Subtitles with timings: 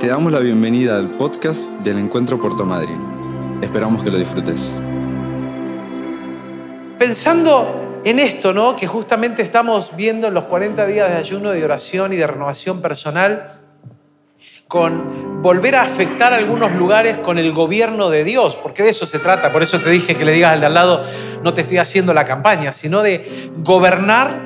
[0.00, 3.58] Te damos la bienvenida al podcast del Encuentro Puerto Madryn.
[3.60, 4.70] Esperamos que lo disfrutes.
[7.00, 8.76] Pensando en esto, ¿no?
[8.76, 12.80] Que justamente estamos viendo en los 40 días de ayuno, de oración y de renovación
[12.80, 13.58] personal,
[14.68, 19.18] con volver a afectar algunos lugares con el gobierno de Dios, porque de eso se
[19.18, 19.50] trata.
[19.50, 21.02] Por eso te dije que le digas al de al lado,
[21.42, 24.42] no te estoy haciendo la campaña, sino de gobernar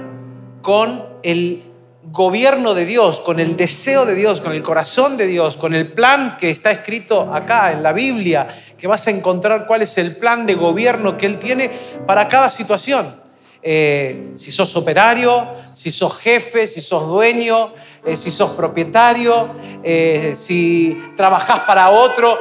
[0.63, 1.72] con el
[2.05, 5.93] gobierno de Dios, con el deseo de Dios, con el corazón de Dios, con el
[5.93, 10.17] plan que está escrito acá en la Biblia, que vas a encontrar cuál es el
[10.17, 11.71] plan de gobierno que Él tiene
[12.07, 13.23] para cada situación.
[13.63, 17.73] Eh, si sos operario, si sos jefe, si sos dueño,
[18.05, 19.51] eh, si sos propietario,
[19.85, 22.39] eh, si trabajás para otro.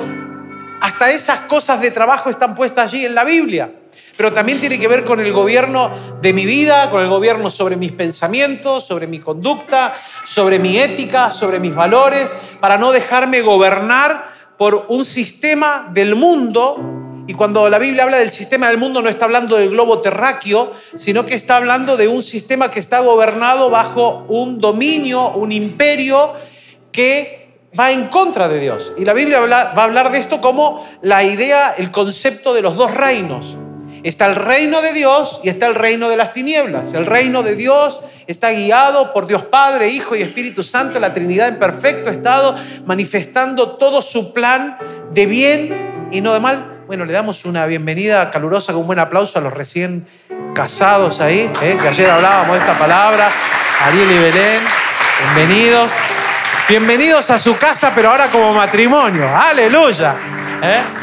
[0.82, 3.72] Hasta esas cosas de trabajo están puestas allí en la Biblia
[4.18, 7.76] pero también tiene que ver con el gobierno de mi vida, con el gobierno sobre
[7.76, 9.94] mis pensamientos, sobre mi conducta,
[10.28, 17.24] sobre mi ética, sobre mis valores, para no dejarme gobernar por un sistema del mundo.
[17.28, 20.74] Y cuando la Biblia habla del sistema del mundo no está hablando del globo terráqueo,
[20.96, 26.34] sino que está hablando de un sistema que está gobernado bajo un dominio, un imperio
[26.92, 27.42] que
[27.80, 28.94] va en contra de Dios.
[28.98, 32.76] Y la Biblia va a hablar de esto como la idea, el concepto de los
[32.76, 33.56] dos reinos.
[34.04, 36.94] Está el reino de Dios y está el reino de las tinieblas.
[36.94, 41.50] El reino de Dios está guiado por Dios Padre, Hijo y Espíritu Santo, la Trinidad
[41.50, 44.78] en perfecto estado, manifestando todo su plan
[45.12, 46.84] de bien y no de mal.
[46.88, 50.08] Bueno, le damos una bienvenida calurosa con un buen aplauso a los recién
[50.56, 51.78] casados ahí, ¿eh?
[51.80, 53.30] que ayer hablábamos de esta palabra,
[53.86, 54.62] Ariel y Belén,
[55.36, 55.92] bienvenidos.
[56.68, 59.28] Bienvenidos a su casa, pero ahora como matrimonio.
[59.36, 60.16] Aleluya.
[60.62, 61.01] ¿eh?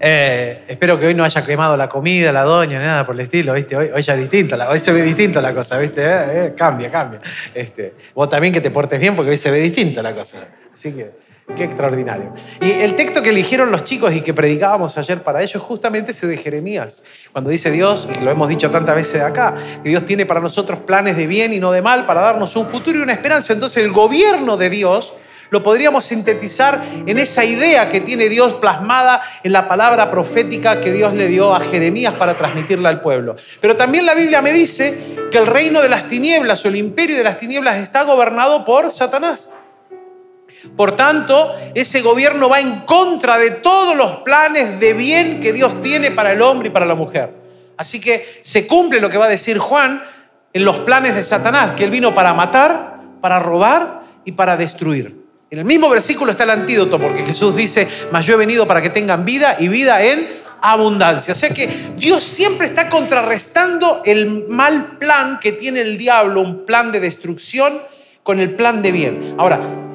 [0.00, 3.54] Eh, espero que hoy no haya quemado la comida, la doña, nada por el estilo,
[3.54, 3.76] ¿viste?
[3.76, 6.02] Hoy, hoy ya es distinto, hoy se ve distinto la cosa, ¿viste?
[6.02, 7.20] Eh, eh, cambia, cambia.
[7.52, 10.38] Este, vos también que te portes bien porque hoy se ve distinto la cosa.
[10.72, 11.10] Así que,
[11.56, 12.32] qué extraordinario.
[12.60, 16.20] Y el texto que eligieron los chicos y que predicábamos ayer para ellos justamente es
[16.20, 17.02] de Jeremías,
[17.32, 20.78] cuando dice Dios, y lo hemos dicho tantas veces acá, que Dios tiene para nosotros
[20.80, 23.52] planes de bien y no de mal, para darnos un futuro y una esperanza.
[23.52, 25.12] Entonces el gobierno de Dios
[25.50, 30.92] lo podríamos sintetizar en esa idea que tiene Dios plasmada en la palabra profética que
[30.92, 33.36] Dios le dio a Jeremías para transmitirla al pueblo.
[33.60, 37.16] Pero también la Biblia me dice que el reino de las tinieblas o el imperio
[37.16, 39.50] de las tinieblas está gobernado por Satanás.
[40.76, 45.80] Por tanto, ese gobierno va en contra de todos los planes de bien que Dios
[45.82, 47.32] tiene para el hombre y para la mujer.
[47.76, 50.02] Así que se cumple lo que va a decir Juan
[50.52, 55.17] en los planes de Satanás, que él vino para matar, para robar y para destruir.
[55.50, 58.82] En el mismo versículo está el antídoto, porque Jesús dice, mas yo he venido para
[58.82, 60.28] que tengan vida y vida en
[60.60, 61.32] abundancia.
[61.32, 66.66] O sea que Dios siempre está contrarrestando el mal plan que tiene el diablo, un
[66.66, 67.80] plan de destrucción,
[68.22, 69.34] con el plan de bien.
[69.38, 69.87] Ahora,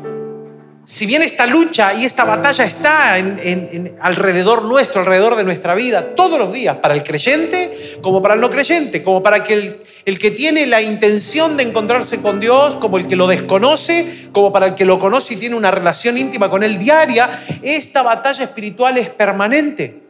[0.86, 6.14] si bien esta lucha y esta batalla está en, alrededor nuestro, alrededor de nuestra vida,
[6.16, 9.84] todos los días, para el creyente como para el no creyente, como para que el,
[10.04, 14.52] el, que tiene la intención de encontrarse con Dios, como el que lo desconoce, como
[14.52, 17.30] para el que lo conoce y tiene una relación íntima con él diaria,
[17.62, 20.04] esta batalla espiritual es permanente.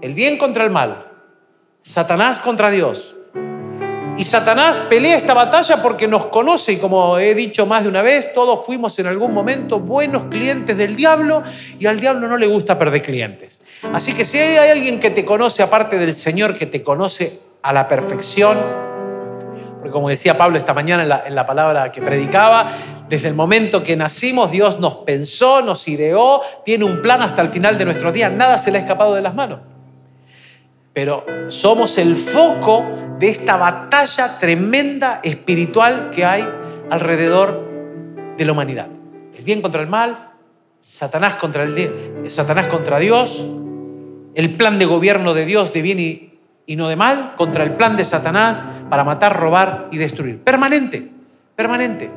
[0.00, 1.06] El bien contra el mal,
[1.80, 3.14] Satanás contra Dios,
[4.18, 8.02] y Satanás pelea esta batalla porque nos conoce y como he dicho más de una
[8.02, 11.44] vez, todos fuimos en algún momento buenos clientes del diablo
[11.78, 13.62] y al diablo no le gusta perder clientes.
[13.92, 17.72] Así que si hay alguien que te conoce aparte del Señor, que te conoce a
[17.72, 18.58] la perfección,
[19.76, 22.72] porque como decía Pablo esta mañana en la, en la palabra que predicaba,
[23.08, 27.50] desde el momento que nacimos Dios nos pensó, nos ideó, tiene un plan hasta el
[27.50, 29.60] final de nuestros días, nada se le ha escapado de las manos.
[30.92, 32.84] Pero somos el foco
[33.18, 36.46] de esta batalla tremenda espiritual que hay
[36.90, 37.66] alrededor
[38.36, 38.88] de la humanidad.
[39.36, 40.32] El bien contra el mal,
[40.80, 43.44] Satanás contra, el, Satanás contra Dios,
[44.34, 47.72] el plan de gobierno de Dios de bien y, y no de mal, contra el
[47.72, 50.40] plan de Satanás para matar, robar y destruir.
[50.40, 51.10] Permanente,
[51.56, 52.10] permanente.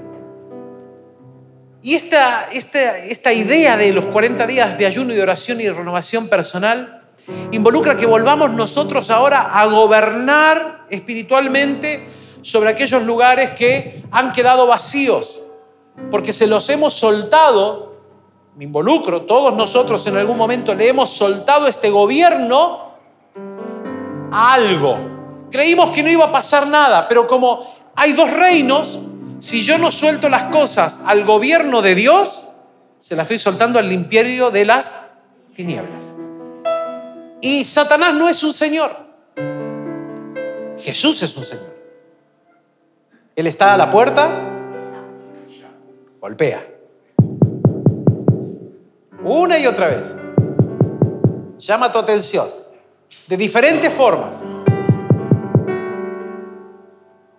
[1.84, 6.28] Y esta, esta, esta idea de los 40 días de ayuno y oración y renovación
[6.28, 7.01] personal
[7.52, 12.08] involucra que volvamos nosotros ahora a gobernar espiritualmente
[12.42, 15.44] sobre aquellos lugares que han quedado vacíos,
[16.10, 17.96] porque se los hemos soltado,
[18.56, 22.92] me involucro, todos nosotros en algún momento le hemos soltado este gobierno
[24.32, 24.98] a algo.
[25.52, 29.00] Creímos que no iba a pasar nada, pero como hay dos reinos,
[29.40, 32.48] si yo no suelto las cosas al gobierno de Dios,
[33.00, 34.94] se las estoy soltando al imperio de las
[35.56, 36.14] tinieblas.
[37.42, 38.92] Y Satanás no es un Señor.
[40.78, 41.76] Jesús es un Señor.
[43.36, 44.30] Él está a la puerta
[46.20, 46.64] golpea.
[49.24, 50.16] Una y otra vez.
[51.58, 52.48] Llama tu atención.
[53.28, 54.38] De diferentes formas.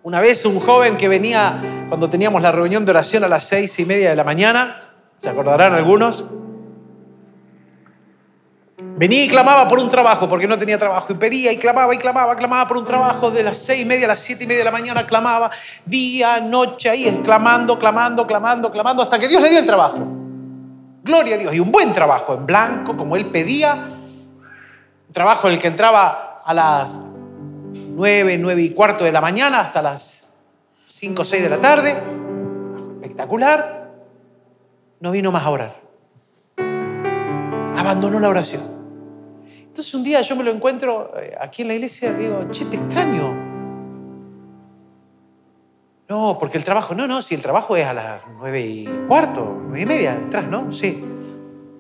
[0.02, 3.78] Una vez un joven que venía cuando teníamos la reunión de oración a las seis
[3.78, 4.80] y media de la mañana,
[5.18, 6.24] se acordarán algunos,
[9.02, 11.98] venía y clamaba por un trabajo porque no tenía trabajo y pedía y clamaba y
[11.98, 14.60] clamaba, clamaba por un trabajo de las seis y media a las siete y media
[14.60, 15.50] de la mañana, clamaba
[15.84, 19.98] día, noche, ahí clamando, clamando, clamando, clamando, hasta que Dios le dio el trabajo.
[21.02, 21.52] Gloria a Dios.
[21.52, 23.74] Y un buen trabajo en blanco, como él pedía.
[23.74, 26.96] Un trabajo en el que entraba a las
[27.74, 30.36] nueve, nueve y cuarto de la mañana hasta las
[30.86, 31.96] cinco seis de la tarde.
[33.00, 33.90] Espectacular.
[35.00, 35.76] No vino más a orar.
[37.76, 38.81] Abandonó la oración.
[39.72, 42.66] Entonces un día yo me lo encuentro eh, aquí en la iglesia y digo, che,
[42.66, 43.34] te extraño.
[46.10, 49.62] No, porque el trabajo, no, no, si el trabajo es a las nueve y cuarto,
[49.62, 50.70] nueve y media, entras, ¿no?
[50.74, 51.02] Sí.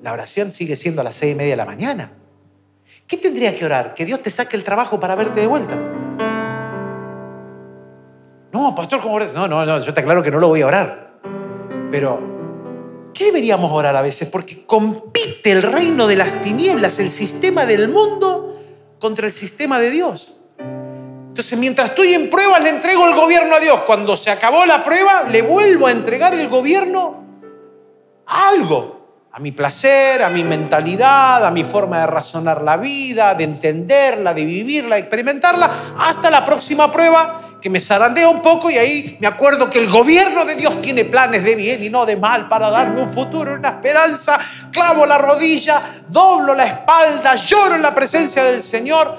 [0.00, 2.12] La oración sigue siendo a las seis y media de la mañana.
[3.06, 3.92] ¿Qué tendría que orar?
[3.92, 5.76] Que Dios te saque el trabajo para verte de vuelta.
[8.52, 9.34] No, pastor, ¿cómo oras?
[9.34, 11.18] No, no, no, yo te aclaro que no lo voy a orar.
[11.90, 12.31] Pero
[13.14, 14.28] ¿Qué deberíamos orar a veces?
[14.28, 18.60] Porque compite el reino de las tinieblas, el sistema del mundo,
[18.98, 20.34] contra el sistema de Dios.
[20.58, 23.80] Entonces, mientras estoy en prueba, le entrego el gobierno a Dios.
[23.86, 27.24] Cuando se acabó la prueba, le vuelvo a entregar el gobierno
[28.26, 33.34] a algo, a mi placer, a mi mentalidad, a mi forma de razonar la vida,
[33.34, 38.70] de entenderla, de vivirla, de experimentarla, hasta la próxima prueba que me zarandea un poco
[38.70, 42.04] y ahí me acuerdo que el gobierno de Dios tiene planes de bien y no
[42.04, 44.40] de mal para darme un futuro, una esperanza.
[44.72, 49.16] Clavo la rodilla, doblo la espalda, lloro en la presencia del Señor.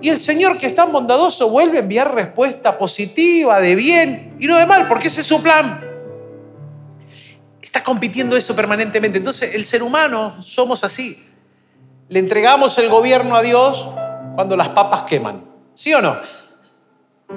[0.00, 4.46] Y el Señor que es tan bondadoso vuelve a enviar respuesta positiva, de bien y
[4.46, 5.84] no de mal, porque ese es su plan.
[7.60, 9.18] Está compitiendo eso permanentemente.
[9.18, 11.22] Entonces el ser humano somos así.
[12.08, 13.86] Le entregamos el gobierno a Dios
[14.34, 15.44] cuando las papas queman.
[15.74, 16.43] ¿Sí o no?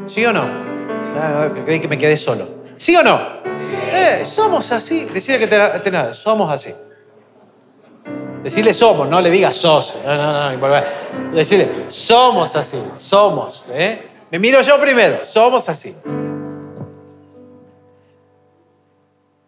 [0.06, 0.44] ¿Sí o no?
[1.20, 2.48] Ah, creí que me quedé solo.
[2.78, 3.20] ¿Sí o no?
[3.92, 5.06] Eh, somos así.
[5.06, 6.74] Decirle que te, nada, somos así.
[8.44, 9.96] Decirle somos, no le digas sos.
[10.06, 10.84] No, no, no.
[11.34, 13.66] Decirle, somos así, somos.
[13.72, 14.04] ¿eh?
[14.32, 15.96] Me miro yo primero, somos así.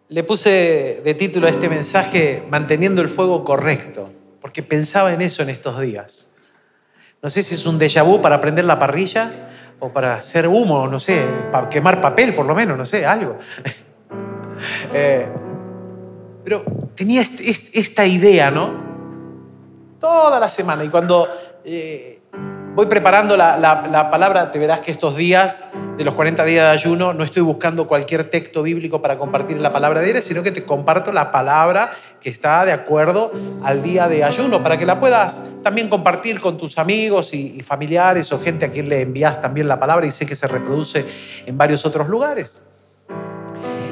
[0.08, 4.10] Le puse de título a este mensaje Manteniendo el fuego correcto,
[4.40, 6.26] porque pensaba en eso en estos días.
[7.22, 9.49] No sé si es un déjà vu para prender la parrilla
[9.80, 13.38] o para hacer humo, no sé, para quemar papel por lo menos, no sé, algo.
[14.92, 15.26] Eh,
[16.44, 16.62] pero
[16.94, 18.70] tenía esta idea, ¿no?
[19.98, 20.84] Toda la semana.
[20.84, 21.26] Y cuando
[21.64, 22.19] eh,
[22.74, 25.64] voy preparando la, palabra, te verás que estos días,
[25.96, 29.72] de los 40 días de ayuno, no estoy buscando cualquier texto bíblico para compartir la
[29.72, 33.32] palabra de él, sino que te comparto la palabra que está de acuerdo
[33.62, 38.32] al día de ayuno, para que la puedas también compartir con tus amigos y familiares
[38.32, 41.04] o gente a quien le envías también la palabra y sé que se reproduce
[41.46, 42.69] en varios otros lugares.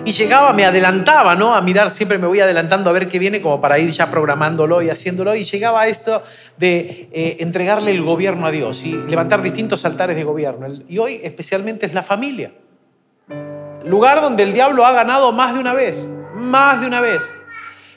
[0.04, 1.54] Y llegaba, me adelantaba, ¿no?
[1.54, 4.80] A mirar, siempre me voy adelantando a ver qué viene, como para ir ya programándolo
[4.82, 5.34] y haciéndolo.
[5.34, 6.22] Y llegaba a esto
[6.56, 10.66] de eh, entregarle el gobierno a Dios y levantar distintos altares de gobierno.
[10.88, 12.52] Y hoy especialmente es la familia.
[13.84, 17.22] Lugar donde el diablo ha ganado más de una vez, más de una vez.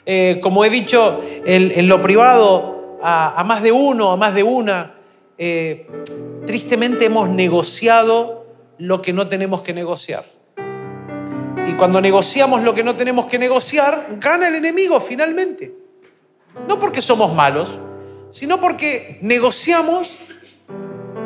[0.04, 4.94] Eh, como he dicho en, lo privado, a, más de uno, a más de una,
[5.38, 5.86] eh,
[6.46, 8.46] tristemente hemos negociado
[8.78, 10.24] lo que no tenemos que negociar.
[11.68, 15.74] Y cuando negociamos lo que no tenemos que negociar, gana el enemigo finalmente.
[16.68, 17.78] No porque somos malos,
[18.30, 20.10] sino porque negociamos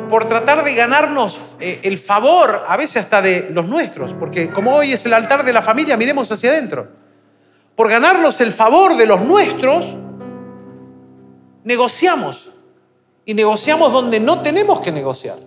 [0.09, 4.75] por tratar de ganarnos eh, el favor, a veces hasta de los nuestros, porque como
[4.75, 6.87] hoy es el altar de la familia, miremos hacia adentro.
[7.75, 9.95] Por ganarnos el favor de los nuestros,
[11.63, 12.51] negociamos.
[13.25, 15.37] Y negociamos donde no tenemos que negociar.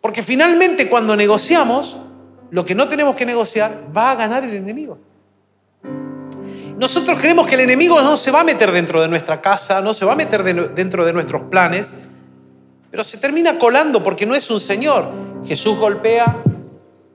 [0.00, 1.96] Porque finalmente cuando negociamos,
[2.52, 4.98] lo que no tenemos que negociar, va a ganar el enemigo.
[6.76, 9.94] Nosotros creemos que el enemigo no se va a meter dentro de nuestra casa, no
[9.94, 10.42] se va a meter
[10.74, 11.94] dentro de nuestros planes,
[12.90, 15.10] pero se termina colando porque no es un Señor.
[15.46, 16.42] Jesús golpea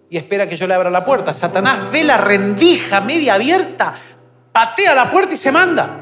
[0.09, 1.35] y espera que yo le abra la puerta.
[1.35, 3.93] Satanás ve la rendija media abierta,
[4.51, 5.99] patea la puerta y se manda.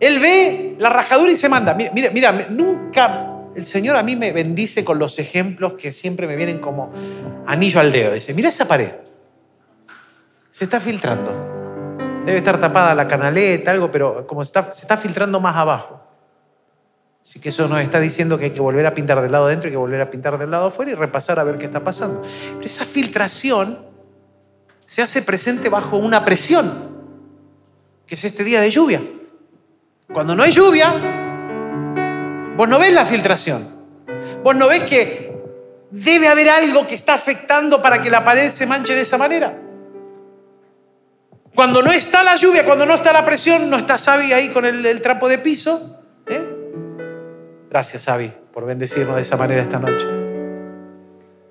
[0.00, 1.74] Él ve la rajadura y se manda.
[1.74, 6.36] Mira, mira, nunca el Señor a mí me bendice con los ejemplos que siempre me
[6.36, 6.92] vienen como
[7.46, 8.12] anillo al dedo.
[8.12, 8.90] Dice, mira esa pared.
[10.50, 11.50] Se está filtrando.
[12.24, 16.00] Debe estar tapada la canaleta, algo, pero como se está, se está filtrando más abajo.
[17.22, 19.68] Así que eso nos está diciendo que hay que volver a pintar del lado adentro,
[19.68, 22.22] hay que volver a pintar del lado afuera y repasar a ver qué está pasando.
[22.54, 23.78] Pero esa filtración
[24.86, 26.70] se hace presente bajo una presión,
[28.06, 29.00] que es este día de lluvia.
[30.12, 31.21] Cuando no hay lluvia,
[32.56, 33.68] vos no ves la filtración.
[34.42, 35.32] Vos no ves que
[35.90, 39.58] debe haber algo que está afectando para que la pared se manche de esa manera.
[41.54, 44.64] Cuando no está la lluvia, cuando no está la presión, no está Sabi ahí con
[44.64, 46.00] el, trapo de piso.
[46.26, 46.40] ¿eh?
[47.68, 50.06] Gracias, Sabi, por bendecirnos de esa manera esta noche.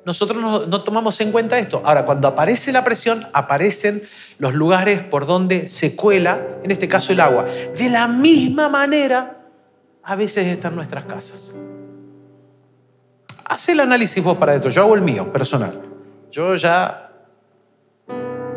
[0.03, 1.84] Nosotros no, no tomamos en cuenta esto.
[1.86, 4.01] Ahora, cuando aparece la presión, aparecen
[4.39, 7.46] los lugares por donde se cuela, en este caso el agua.
[7.77, 9.40] De la misma manera,
[10.03, 11.53] a veces están nuestras casas.
[13.46, 14.70] Haz el análisis vos para esto.
[14.70, 15.81] Yo hago el mío, personal.
[16.31, 17.12] Yo ya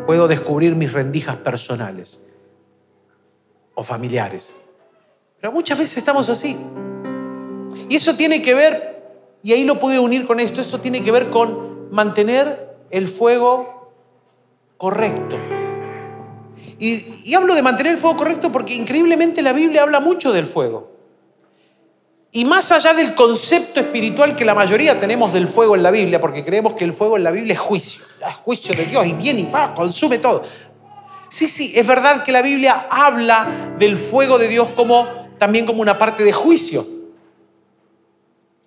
[0.05, 2.21] puedo descubrir mis rendijas personales
[3.73, 4.51] o familiares.
[5.39, 6.57] Pero muchas veces estamos así.
[7.89, 9.03] Y eso tiene que ver,
[9.43, 13.91] y ahí lo pude unir con esto, eso tiene que ver con mantener el fuego
[14.77, 15.35] correcto.
[16.79, 20.94] Y hablo de mantener el fuego correcto porque increíblemente la Biblia habla mucho del fuego.
[22.35, 26.19] Y más allá del concepto espiritual que la mayoría tenemos del fuego en la Biblia,
[26.19, 29.13] porque creemos que el fuego en la Biblia es juicio, es juicio de Dios y
[29.13, 30.43] viene y va, consume todo.
[31.29, 35.81] Sí, sí, es verdad que la Biblia habla del fuego de Dios como también como
[35.81, 36.83] una parte de juicio.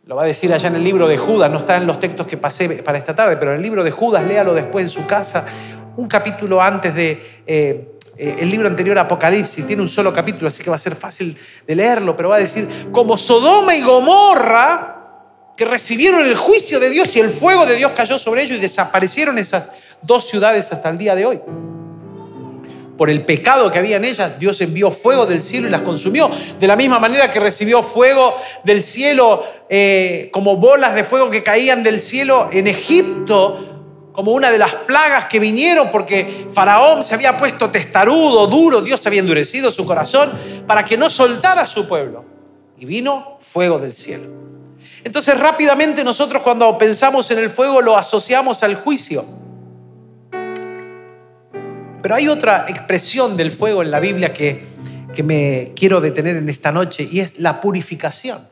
[0.07, 2.27] Lo va a decir allá en el libro de Judas, no está en los textos
[2.27, 5.05] que pasé para esta tarde, pero en el libro de Judas, léalo después en su
[5.05, 5.47] casa,
[5.95, 7.43] un capítulo antes de...
[7.47, 10.97] Eh, eh, el libro anterior, Apocalipsis, tiene un solo capítulo, así que va a ser
[10.97, 14.97] fácil de leerlo, pero va a decir, como Sodoma y Gomorra,
[15.57, 18.61] que recibieron el juicio de Dios y el fuego de Dios cayó sobre ellos y
[18.61, 19.71] desaparecieron esas
[20.03, 21.41] dos ciudades hasta el día de hoy.
[22.97, 26.29] Por el pecado que había en ellas, Dios envió fuego del cielo y las consumió.
[26.59, 31.45] De la misma manera que recibió fuego del cielo, eh, como bolas de fuego que
[31.45, 33.78] caían del cielo en Egipto,
[34.19, 39.07] como una de las plagas que vinieron porque Faraón se había puesto testarudo, duro, Dios
[39.07, 40.33] había endurecido su corazón
[40.67, 42.25] para que no soltara a su pueblo.
[42.77, 44.25] Y vino fuego del cielo.
[45.05, 49.25] Entonces rápidamente nosotros cuando pensamos en el fuego lo asociamos al juicio.
[52.03, 54.65] Pero hay otra expresión del fuego en la Biblia que,
[55.15, 58.49] que me quiero detener en esta noche y es la purificación.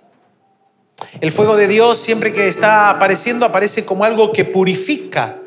[1.20, 5.40] El fuego de Dios siempre que está apareciendo aparece como algo que purifica,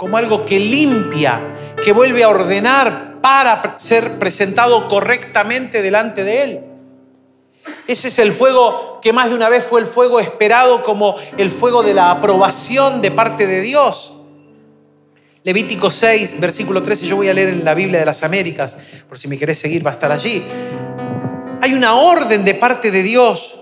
[0.00, 6.60] como algo que limpia, que vuelve a ordenar para ser presentado correctamente delante de Él.
[7.86, 11.50] Ese es el fuego que más de una vez fue el fuego esperado como el
[11.50, 14.14] fuego de la aprobación de parte de Dios.
[15.44, 19.18] Levítico 6, versículo 13, yo voy a leer en la Biblia de las Américas, por
[19.18, 20.42] si me querés seguir va a estar allí.
[21.60, 23.59] Hay una orden de parte de Dios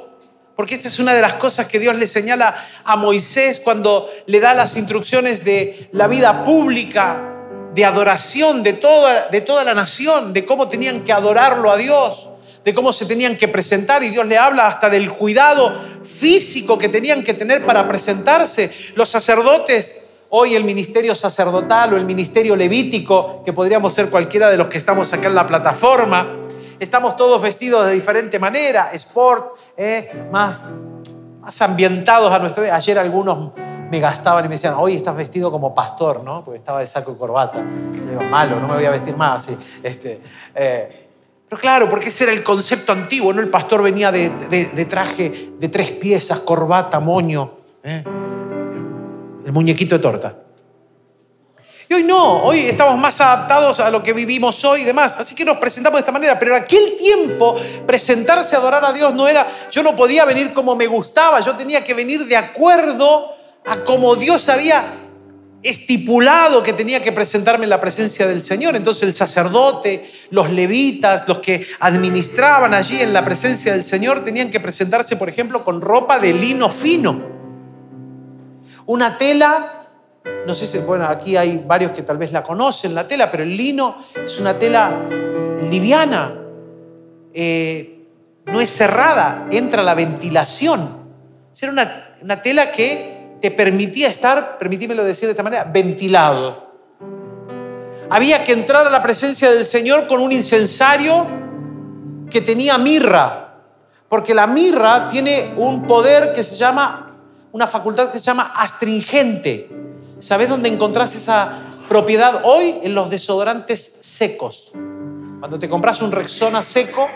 [0.59, 4.41] porque esta es una de las cosas que Dios le señala a Moisés cuando le
[4.41, 10.33] da las instrucciones de la vida pública, de adoración de toda, de toda la nación,
[10.33, 12.29] de cómo tenían que adorarlo a Dios,
[12.65, 14.03] de cómo se tenían que presentar.
[14.03, 18.73] Y Dios le habla hasta del cuidado físico que tenían que tener para presentarse.
[18.97, 19.95] Los sacerdotes
[20.31, 24.77] Hoy el ministerio sacerdotal o el ministerio levítico, que podríamos ser cualquiera de los que
[24.77, 26.27] estamos acá en la plataforma,
[26.79, 30.69] estamos todos vestidos de diferente manera, sport, eh, más,
[31.41, 32.75] más ambientados a nuestro día.
[32.75, 33.53] Ayer algunos
[33.89, 36.45] me gastaban y me decían, hoy estás vestido como pastor, ¿no?
[36.45, 37.63] Porque estaba de saco y corbata.
[37.63, 39.57] digo, malo, no me voy a vestir más así.
[39.83, 40.21] Este,
[40.55, 41.09] eh,
[41.49, 43.41] pero claro, porque ese era el concepto antiguo, ¿no?
[43.41, 48.03] El pastor venía de, de, traje de tres piezas, corbata, moño, ¿eh?
[49.47, 50.37] el muñequito de torta.
[51.91, 55.17] Y hoy no, hoy estamos más adaptados a lo que vivimos hoy y demás.
[55.19, 56.39] Así que nos presentamos de esta manera.
[56.39, 60.53] Pero en aquel tiempo, presentarse a adorar a Dios no era, yo no podía venir
[60.53, 64.85] como me gustaba, yo tenía que venir de acuerdo a como Dios había
[65.63, 68.77] estipulado que tenía que presentarme en la presencia del Señor.
[68.77, 74.51] Entonces el sacerdote, los levitas, los que administraban allí en la presencia del Señor, tenían
[74.51, 77.39] que presentarse, por ejemplo, con ropa de lino fino.
[78.85, 79.78] Una tela
[80.49, 83.43] no sé si, bueno, aquí hay varios que tal vez la conocen, la tela, pero
[83.43, 85.07] el lino es una tela
[85.71, 86.35] liviana,
[87.35, 88.07] eh,
[88.47, 91.07] no es cerrada, entra la ventilación.
[91.61, 96.67] Era una, una tela que te permitía estar, permitímelo decir de esta manera, ventilado.
[98.09, 101.27] Había que entrar a la presencia del Señor con un incensario
[102.31, 103.55] que tenía mirra,
[104.09, 107.11] porque la mirra tiene un poder que se llama,
[107.53, 109.88] una facultad que se llama astringente
[110.21, 112.81] ¿Sabes dónde encontrás esa propiedad hoy?
[112.83, 114.73] En los desodorantes secos.
[114.73, 117.09] Cuando te compras un Rexona seco,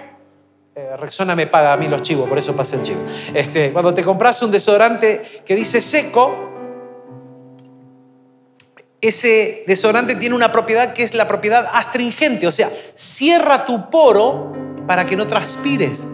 [0.76, 3.00] eh, Rexona me paga a mí los chivos, por eso pasa el chivo.
[3.34, 6.50] Este, cuando te compras un desodorante que dice seco,
[9.00, 14.52] ese desodorante tiene una propiedad que es la propiedad astringente, o sea, cierra tu poro
[14.86, 16.06] para que no transpires.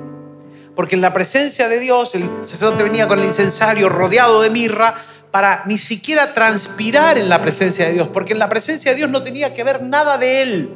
[0.75, 5.05] Porque en la presencia de Dios, el sacerdote venía con el incensario rodeado de mirra
[5.39, 9.09] para ni siquiera transpirar en la presencia de Dios, porque en la presencia de Dios
[9.09, 10.75] no tenía que ver nada de él.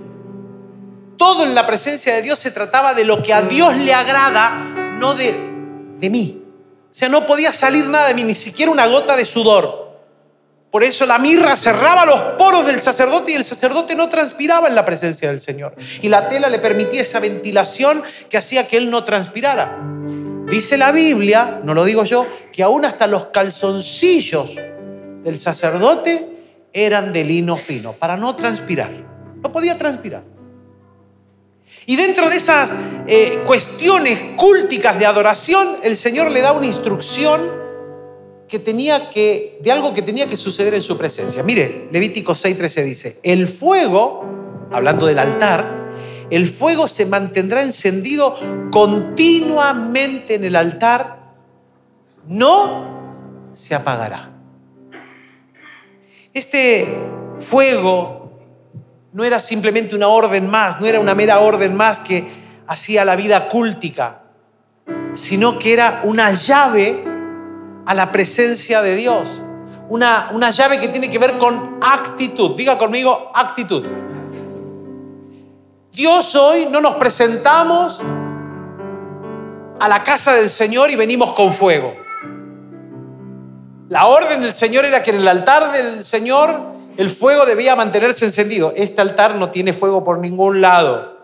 [1.17, 4.73] Todo en la presencia de Dios se trataba de lo que a Dios le agrada,
[5.01, 5.35] no de,
[5.99, 6.45] de mí.
[6.85, 9.99] O sea, no podía salir nada de mí, ni siquiera una gota de sudor.
[10.71, 14.77] Por eso la mirra cerraba los poros del sacerdote y el sacerdote no transpiraba en
[14.77, 15.75] la presencia del Señor.
[16.03, 18.01] Y la tela le permitía esa ventilación
[18.31, 19.77] que hacía que él no transpirara.
[20.53, 24.51] Dice la Biblia, no lo digo yo, que aún hasta los calzoncillos
[25.25, 26.29] del sacerdote
[26.75, 28.91] eran de lino fino, para no transpirar.
[29.43, 30.25] No podía transpirar.
[31.87, 32.75] Y dentro de esas
[33.07, 37.51] eh, cuestiones cúlticas de adoración, el Señor le da una instrucción
[38.47, 41.43] que tenía que, de algo que tenía que suceder en su presencia.
[41.43, 44.23] Mire, Levítico 6:13 dice, el fuego,
[44.71, 45.82] hablando del altar,
[46.33, 48.39] el fuego se mantendrá encendido
[48.73, 51.19] continuamente en el altar,
[52.27, 53.03] no
[53.53, 54.31] se apagará.
[56.33, 56.89] Este
[57.41, 58.41] fuego
[59.13, 62.27] no era simplemente una orden más, no era una mera orden más que
[62.67, 64.23] hacía la vida cúltica,
[65.13, 67.05] sino que era una llave
[67.85, 69.43] a la presencia de Dios.
[69.91, 72.57] Una, una llave que tiene que ver con actitud.
[72.57, 73.85] Diga conmigo, actitud.
[75.93, 78.01] Dios hoy no nos presentamos
[79.79, 81.95] a la casa del Señor y venimos con fuego.
[83.91, 86.63] La orden del Señor era que en el altar del Señor
[86.97, 88.73] el fuego debía mantenerse encendido.
[88.75, 91.19] Este altar no tiene fuego por ningún lado.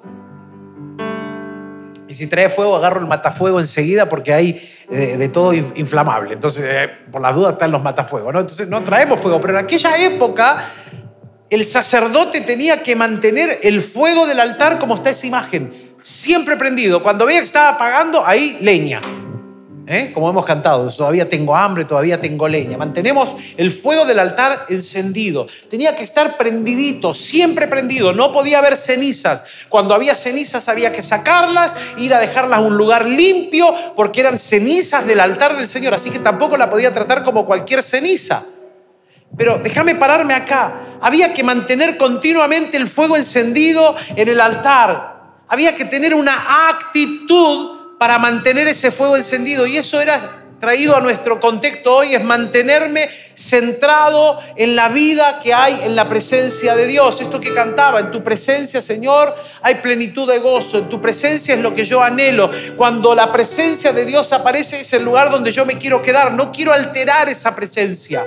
[2.07, 6.35] Y si trae fuego, agarro el matafuego enseguida porque hay de, todo inflamable.
[6.35, 8.41] Entonces, eh, por las dudas están los matafuegos, ¿no?
[8.41, 9.41] Entonces, no traemos fuego.
[9.41, 10.63] Pero en aquella época,
[11.51, 17.03] el sacerdote tenía que mantener el fuego del altar como está esa imagen, siempre prendido.
[17.03, 19.01] Cuando veía que estaba apagando, ahí leña.
[19.89, 20.11] ¿eh?
[20.13, 22.77] como hemos cantado, todavía tengo hambre, todavía tengo leña.
[22.77, 25.47] Mantenemos el fuego del altar encendido.
[25.71, 28.13] Tenía que estar prendidito, siempre prendido.
[28.13, 29.45] No podía haber cenizas.
[29.69, 34.39] Cuando había cenizas había que sacarlas, ir a dejarlas en un lugar limpio, porque eran
[34.39, 35.95] cenizas del altar del Señor.
[35.95, 38.45] Así que tampoco la podía tratar como cualquier ceniza.
[39.37, 40.88] Pero déjame pararme acá.
[41.01, 45.19] Había que mantener continuamente el fuego encendido en el altar.
[45.49, 49.67] Había que tener una actitud para mantener ese fuego encendido.
[49.67, 55.55] Y eso era traído a nuestro contexto hoy, es mantenerme centrado en la vida que
[55.55, 57.21] hay en la presencia de Dios.
[57.21, 61.61] Esto que cantaba, en tu presencia, Señor, hay plenitud de gozo, en tu presencia es
[61.61, 62.51] lo que yo anhelo.
[62.77, 66.51] Cuando la presencia de Dios aparece es el lugar donde yo me quiero quedar, no
[66.51, 68.27] quiero alterar esa presencia.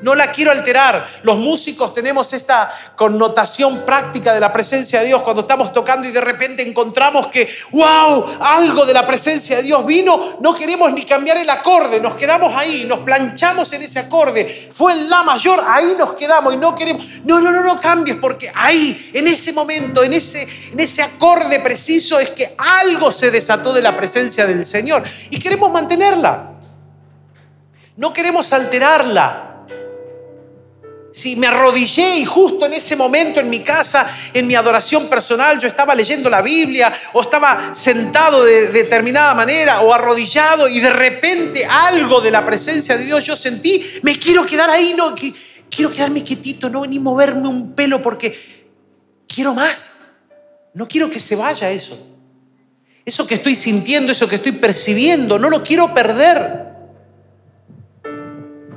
[0.00, 1.08] No la quiero alterar.
[1.22, 6.12] Los músicos tenemos esta connotación práctica de la presencia de Dios cuando estamos tocando y
[6.12, 10.38] de repente encontramos que, wow, algo de la presencia de Dios vino.
[10.40, 14.70] No queremos ni cambiar el acorde, nos quedamos ahí, nos planchamos en ese acorde.
[14.72, 17.04] Fue en la mayor, ahí nos quedamos y no queremos.
[17.24, 21.58] No, no, no, no cambies porque ahí, en ese momento, en ese, en ese acorde
[21.58, 26.52] preciso es que algo se desató de la presencia del Señor y queremos mantenerla.
[27.96, 29.47] No queremos alterarla
[31.12, 35.58] si me arrodillé y justo en ese momento en mi casa, en mi adoración personal,
[35.58, 40.90] yo estaba leyendo la Biblia o estaba sentado de, determinada manera o arrodillado y de
[40.90, 45.14] repente algo de la presencia de Dios yo sentí, me quiero quedar ahí, no,
[45.70, 48.58] quiero quedarme quietito, no ni moverme un pelo porque
[49.26, 49.94] quiero más.
[50.74, 51.98] No quiero que se vaya eso.
[53.04, 56.67] Eso que estoy sintiendo, eso que estoy percibiendo, no lo quiero perder.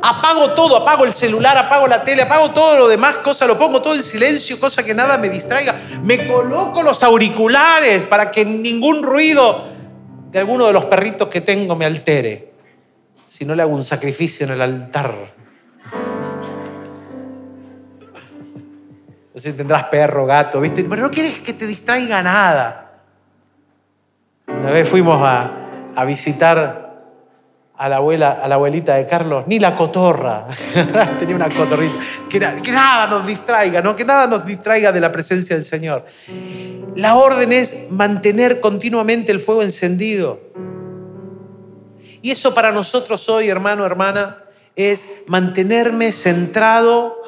[0.03, 3.81] Apago todo, apago el celular, apago la tele, apago todo lo demás, cosas, lo pongo
[3.81, 5.79] todo en silencio, cosa que nada me distraiga.
[6.03, 9.69] Me coloco los auriculares para que ningún ruido
[10.31, 12.51] de alguno de los perritos que tengo me altere.
[13.27, 15.33] Si no le hago un sacrificio en el altar.
[19.33, 20.83] No sé si tendrás perro, gato, ¿viste?
[20.83, 23.01] Pero no quieres que te distraiga nada.
[24.47, 25.51] Una vez fuimos a,
[25.95, 26.90] a visitar
[27.81, 30.45] a la, abuela, a la abuelita de Carlos, ni la cotorra.
[31.19, 31.95] Tenía una cotorrita.
[32.29, 33.95] Que, que, nada nos distraiga, ¿no?
[33.95, 36.05] que nada nos distraiga de la presencia del Señor.
[36.95, 40.39] La orden es mantener continuamente el fuego encendido.
[42.21, 44.43] Y eso para nosotros hoy, hermano, hermana,
[44.75, 47.19] es mantenerme centrado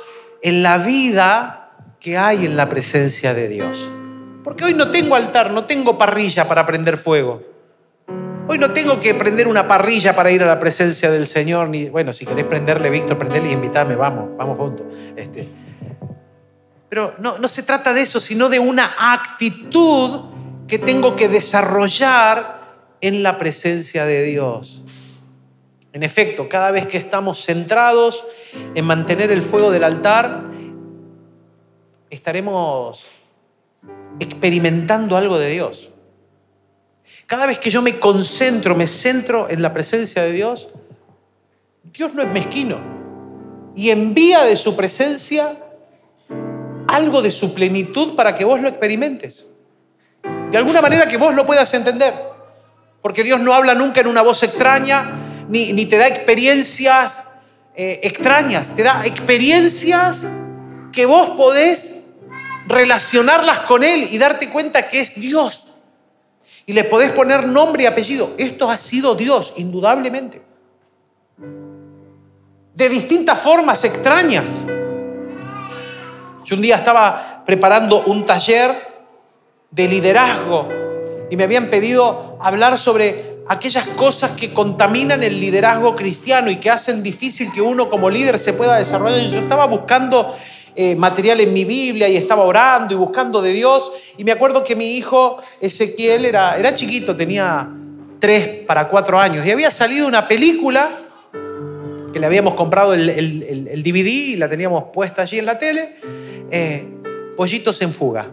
[0.44, 3.90] en la vida que hay en la presencia de Dios.
[4.44, 7.53] Porque hoy no tengo altar, no tengo parrilla para prender fuego.
[8.46, 11.90] Hoy no tengo que prender una parrilla para ir a la presencia del Señor, ni,
[11.90, 14.86] bueno, si querés prenderle, Víctor, prenderle y invítame, vamos, vamos juntos.
[15.16, 15.48] Este.
[16.90, 20.26] Pero no, no se trata de eso, sino de una actitud
[20.68, 22.64] que tengo que desarrollar
[23.00, 24.84] en la presencia de Dios.
[25.94, 28.26] En efecto, cada vez que estamos centrados
[28.76, 30.44] en mantener el fuego del altar,
[32.10, 33.06] estaremos
[34.20, 35.93] experimentando algo de Dios.
[37.28, 40.70] Cada vez que yo me concentro, me centro en la presencia de Dios,
[41.84, 42.80] Dios no es mezquino
[43.76, 45.58] y envía de su presencia
[46.88, 49.46] algo de su plenitud para que vos lo experimentes.
[50.52, 52.14] De alguna manera que vos lo puedas entender.
[53.02, 57.28] Porque Dios no habla nunca en una voz extraña, ni, te da experiencias
[57.76, 60.26] eh, extrañas, te da experiencias
[60.92, 62.06] que vos podés
[62.68, 65.73] relacionarlas con Él y darte cuenta que es Dios
[66.66, 68.32] y le podés poner nombre y apellido.
[68.38, 70.42] Esto ha sido Dios, indudablemente.
[72.74, 74.50] De distintas formas extrañas.
[76.46, 78.72] Yo un día estaba preparando un taller
[79.72, 80.70] de liderazgo
[81.30, 86.70] y me habían pedido hablar sobre aquellas cosas que contaminan el liderazgo cristiano y que
[86.70, 89.20] hacen difícil que uno como líder se pueda desarrollar.
[89.30, 90.36] Yo estaba buscando
[90.76, 93.92] eh, material en mi Biblia y estaba orando y buscando de Dios.
[94.18, 97.70] Y me acuerdo que mi hijo Ezequiel era, era chiquito, tenía
[98.20, 99.46] tres para cuatro años.
[99.46, 100.90] Y había salido una película
[102.14, 105.96] que le habíamos comprado el, el, DVD y la teníamos puesta allí en la tele,
[106.52, 106.88] eh,
[107.36, 108.30] Pollitos en fuga.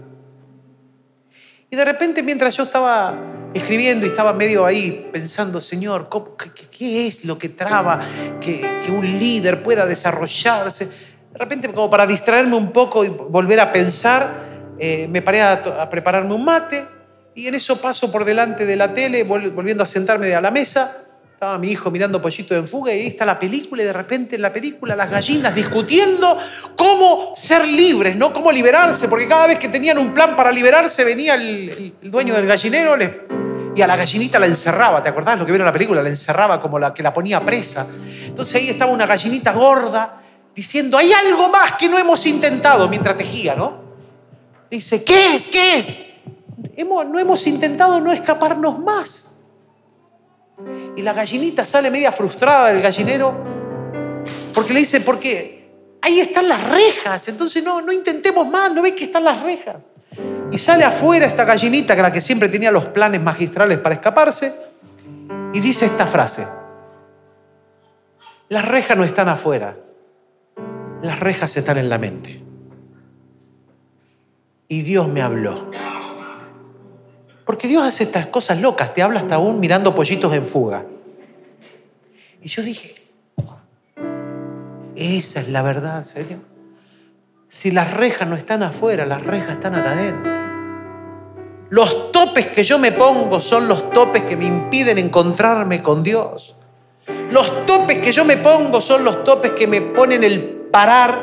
[1.70, 3.14] Y de repente mientras yo estaba
[3.55, 6.09] escribiendo y estaba medio ahí pensando, Señor,
[6.70, 8.00] qué, es lo que traba
[8.40, 11.10] que, que un líder pueda desarrollarse?
[11.33, 15.88] De repente, como para distraerme un poco y volver a pensar, eh, me paré a,
[15.88, 16.85] prepararme un mate
[17.35, 21.07] y en eso paso por delante de la tele, volviendo a sentarme a la mesa.
[21.33, 24.37] Estaba mi hijo mirando Pollito en fuga y ahí está la película y de repente
[24.37, 26.37] en la película las gallinas discutiendo
[26.77, 28.33] cómo ser libres, ¿no?
[28.33, 32.47] Cómo liberarse, porque cada vez que tenían un plan para liberarse venía el, dueño del
[32.47, 32.97] gallinero
[33.77, 36.03] y a la gallinita la encerraba, ¿te acordás lo que vieron en la película?
[36.03, 37.87] La encerraba como la que la ponía presa.
[38.27, 40.21] Entonces ahí estaba una gallinita gorda
[40.55, 43.81] diciendo, hay algo más que no hemos intentado mientras tejía, ¿no?
[44.71, 45.49] Dice, ¿qué es?
[45.49, 45.97] ¿Qué es?
[46.87, 49.37] no hemos intentado no escaparnos más.
[50.97, 53.51] Y la gallinita sale media frustrada del gallinero
[54.55, 55.71] porque le dice, porque
[56.03, 59.77] ahí están las rejas, entonces no, no intentemos más, ¿no ves que están las rejas?
[60.53, 64.53] Y sale afuera esta gallinita, que la que siempre tenía los planes magistrales para escaparse,
[65.53, 66.47] y dice esta frase,
[68.49, 69.77] las rejas no están afuera,
[71.03, 72.43] las rejas están en la mente.
[74.69, 75.71] Y Dios me habló.
[77.45, 80.85] Porque Dios hace estas cosas locas, te habla hasta aún mirando pollitos en fuga.
[82.43, 82.95] Y yo dije,
[84.95, 86.41] esa es la verdad, Señor.
[87.49, 90.31] Si las rejas no están afuera, las rejas están acá adentro.
[91.71, 96.55] Los topes que yo me pongo son los topes que me impiden encontrarme con Dios.
[97.33, 101.19] Los topes que yo me pongo son los topes que me ponen el parar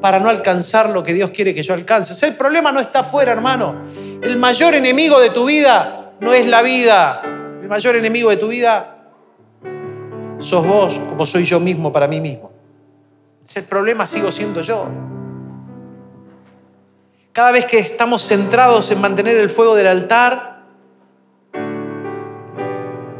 [0.00, 2.26] para no alcanzar lo que Dios quiere que yo alcance.
[2.26, 3.74] el problema no está afuera, hermano.
[4.22, 7.22] El mayor enemigo de tu vida no es la vida.
[7.60, 8.96] El mayor enemigo de tu vida
[10.38, 12.50] sos vos, como soy yo mismo para mí mismo.
[13.44, 14.86] Ese problema sigo siendo yo.
[17.32, 20.62] Cada vez que estamos centrados en mantener el fuego del altar,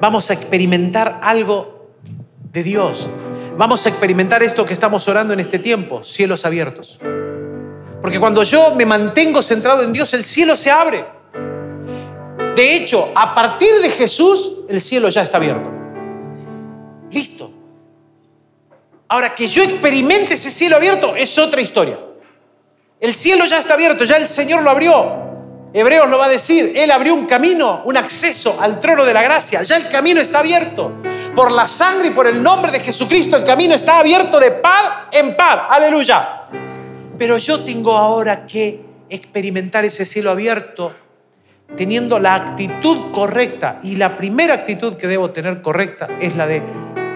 [0.01, 1.91] vamos a experimentar algo
[2.53, 3.09] de Dios,
[3.57, 6.99] vamos a experimentar esto que estamos orando en este tiempo, cielos abiertos.
[8.01, 11.05] Porque cuando yo me mantengo centrado en Dios, el cielo se abre.
[12.57, 15.71] De hecho, a partir de Jesús, el cielo ya está abierto.
[17.11, 17.51] Listo.
[19.09, 21.99] Ahora, que yo experimente ese cielo abierto es otra historia.
[22.99, 25.21] El cielo ya está abierto, ya el Señor lo abrió.
[25.73, 29.23] Hebreos lo va a decir, Él abrió un camino, un acceso al trono de la
[29.23, 29.63] gracia.
[29.63, 30.93] Ya el camino está abierto
[31.35, 35.09] por la sangre y por el nombre de Jesucristo, el camino está abierto de par
[35.13, 35.69] en par.
[35.71, 36.43] Aleluya.
[37.19, 40.93] Pero yo tengo ahora que experimentar ese cielo abierto
[41.77, 43.81] teniendo la actitud correcta.
[43.83, 46.63] Y la primera actitud que debo tener correcta es la de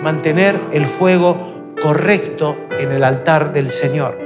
[0.02, 4.18] mantener el fuego correcto en el altar del Señor.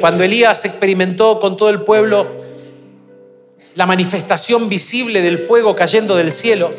[0.00, 2.26] Cuando Elías experimentó con todo el pueblo
[3.74, 6.70] la manifestación visible del fuego cayendo del cielo,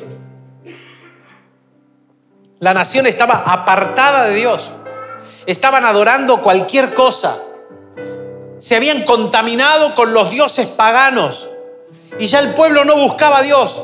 [2.64, 4.70] la nación estaba apartada de Dios.
[5.46, 7.36] Estaban adorando cualquier cosa.
[8.58, 11.50] Se habían contaminado con los dioses paganos.
[12.20, 13.84] Y ya el pueblo no buscaba a Dios.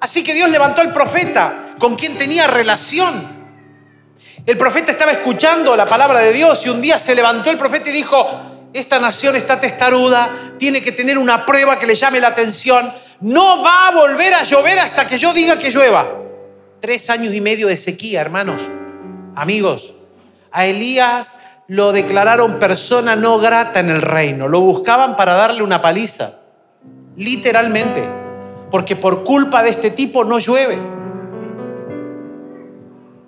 [0.00, 3.14] Así que Dios levantó al profeta con quien tenía relación.
[4.44, 7.88] El profeta estaba escuchando la palabra de Dios y un día se levantó el profeta
[7.88, 8.28] y dijo,
[8.72, 13.62] esta nación está testaruda, tiene que tener una prueba que le llame la atención, no
[13.62, 16.23] va a volver a llover hasta que yo diga que llueva.
[16.84, 18.60] Tres años y medio de sequía, hermanos,
[19.36, 19.94] amigos.
[20.52, 21.34] A Elías
[21.66, 26.42] lo declararon persona no grata en el reino, lo buscaban para darle una paliza,
[27.16, 28.06] literalmente,
[28.70, 30.76] porque por culpa de este tipo no llueve.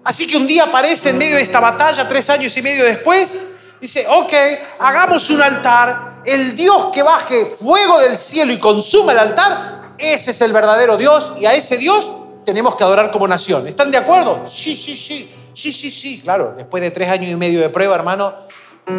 [0.04, 3.38] Así que un día aparece en medio de esta batalla, tres años y medio después,
[3.80, 4.34] dice, ok,
[4.80, 10.32] hagamos un altar, el Dios que baje fuego del cielo y consuma el altar, ese
[10.32, 12.15] es el verdadero Dios y a ese Dios
[12.46, 13.66] tenemos que adorar como nación.
[13.66, 14.44] ¿Están de acuerdo?
[14.46, 15.30] Sí, sí, sí.
[15.52, 16.54] Sí, sí, sí, claro.
[16.56, 18.32] Después de tres años y medio de prueba, hermano,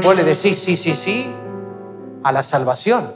[0.04, 1.34] vos le decís sí, sí, sí
[2.24, 3.14] a la salvación.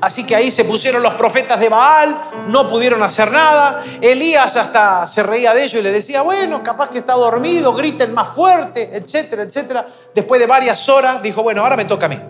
[0.00, 3.84] Así que ahí se pusieron los profetas de Baal, no pudieron hacer nada.
[4.00, 8.14] Elías hasta se reía de ellos y le decía, bueno, capaz que está dormido, griten
[8.14, 9.88] más fuerte, etcétera, etcétera.
[10.14, 12.20] Después de varias horas dijo, bueno, ahora me toca a mí.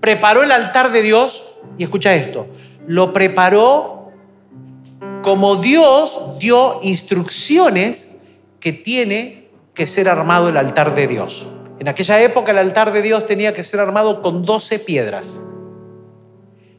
[0.00, 2.46] Preparó el altar de Dios y escucha esto,
[2.86, 3.97] lo preparó
[5.28, 8.16] como Dios dio instrucciones
[8.60, 11.44] que tiene que ser armado el altar de Dios.
[11.78, 15.42] En aquella época el altar de Dios tenía que ser armado con 12 piedras,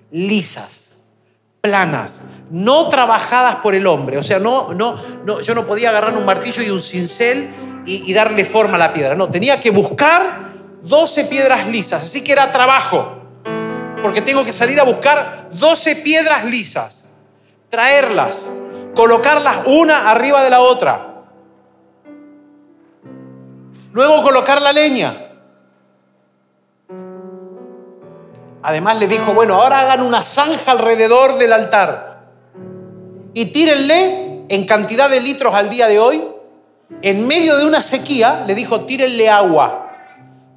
[0.10, 1.04] lisas,
[1.62, 4.18] planas, no trabajadas por el hombre.
[4.18, 7.52] O sea, no, no, no, yo no podía agarrar un martillo y un cincel
[7.86, 9.14] y, y darle forma a la piedra.
[9.14, 12.02] No, tenía que buscar 12 piedras lisas.
[12.02, 13.16] Así que era trabajo.
[14.02, 16.99] Porque tengo que salir a buscar 12 piedras lisas,
[17.70, 18.52] traerlas,
[18.96, 21.10] colocarlas una arriba de la otra
[23.92, 25.26] Luego colocar la leña.
[28.62, 32.28] Además le dijo, bueno, ahora hagan una zanja alrededor del altar
[33.34, 36.24] y tírenle en cantidad de litros al día de hoy.
[37.02, 39.88] En medio de una sequía le dijo, tírenle agua.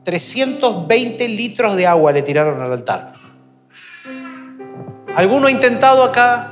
[0.05, 3.13] 320 litros de agua le tiraron al altar.
[5.15, 6.52] ¿Alguno ha intentado acá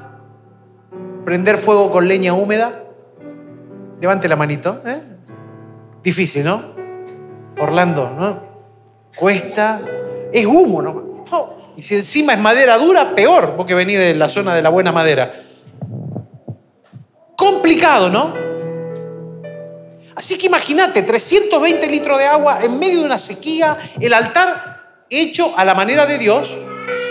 [1.31, 2.83] prender fuego con leña húmeda?
[4.01, 4.83] Levante la manito.
[4.85, 5.01] ¿eh?
[6.03, 6.75] Difícil, ¿no?
[7.61, 8.43] Orlando, ¿no?
[9.15, 9.81] Cuesta,
[10.33, 11.25] es humo, ¿no?
[11.77, 14.91] Y si encima es madera dura, peor, porque venís de la zona de la buena
[14.91, 15.33] madera.
[17.37, 18.35] Complicado, ¿no?
[20.17, 25.57] Así que imagínate, 320 litros de agua en medio de una sequía, el altar hecho
[25.57, 26.57] a la manera de Dios,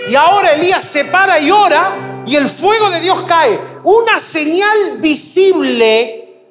[0.10, 3.69] y ahora Elías se para y ora y el fuego de Dios cae.
[3.84, 6.44] Una señal visible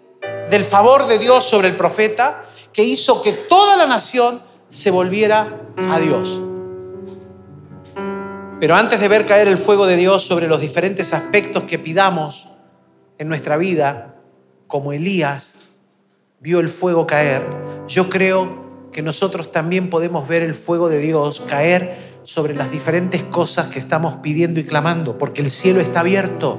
[0.50, 5.60] del favor de Dios sobre el profeta que hizo que toda la nación se volviera
[5.90, 6.40] a Dios.
[8.60, 12.48] Pero antes de ver caer el fuego de Dios sobre los diferentes aspectos que pidamos
[13.18, 14.16] en nuestra vida,
[14.66, 15.56] como Elías
[16.40, 17.42] vio el fuego caer,
[17.88, 23.22] yo creo que nosotros también podemos ver el fuego de Dios caer sobre las diferentes
[23.22, 26.58] cosas que estamos pidiendo y clamando, porque el cielo está abierto.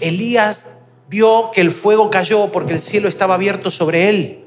[0.00, 0.78] Elías
[1.08, 4.44] vio que el fuego cayó porque el cielo estaba abierto sobre él.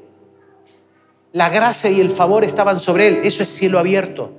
[1.32, 3.20] La gracia y el favor estaban sobre él.
[3.22, 4.32] Eso es cielo abierto.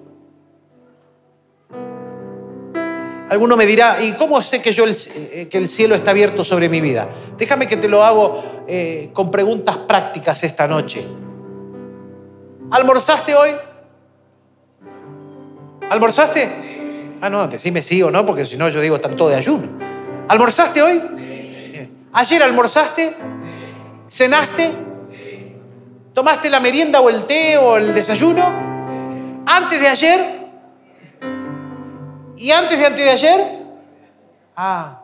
[3.29, 4.95] Alguno me dirá, ¿y cómo sé que, yo el,
[5.31, 7.09] eh, que el cielo está abierto sobre mi vida?
[7.37, 11.05] Déjame que te lo hago eh, con preguntas prácticas esta noche.
[12.71, 13.51] ¿Almorzaste hoy?
[15.91, 17.17] ¿Almorzaste?
[17.21, 19.88] Ah, no, decime sí o no, porque si no yo digo, están todos de ayuno.
[20.29, 21.01] ¿Almorzaste hoy?
[22.13, 23.15] ¿Ayer almorzaste?
[24.07, 24.71] ¿Cenaste?
[26.13, 28.43] ¿Tomaste la merienda o el té o el desayuno?
[29.47, 30.19] ¿Antes de ayer?
[32.37, 33.65] ¿Y antes de antes de ayer?
[34.55, 35.01] Ah.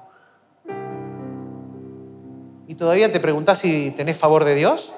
[2.68, 4.94] ¿Y todavía te preguntás si tenés favor de Dios?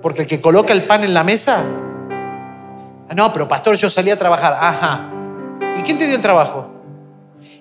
[0.00, 1.62] Porque el que coloca el pan en la mesa.
[3.10, 4.56] Ah, no, pero pastor, yo salí a trabajar.
[4.58, 5.10] Ajá.
[5.78, 6.75] ¿Y quién te dio el trabajo?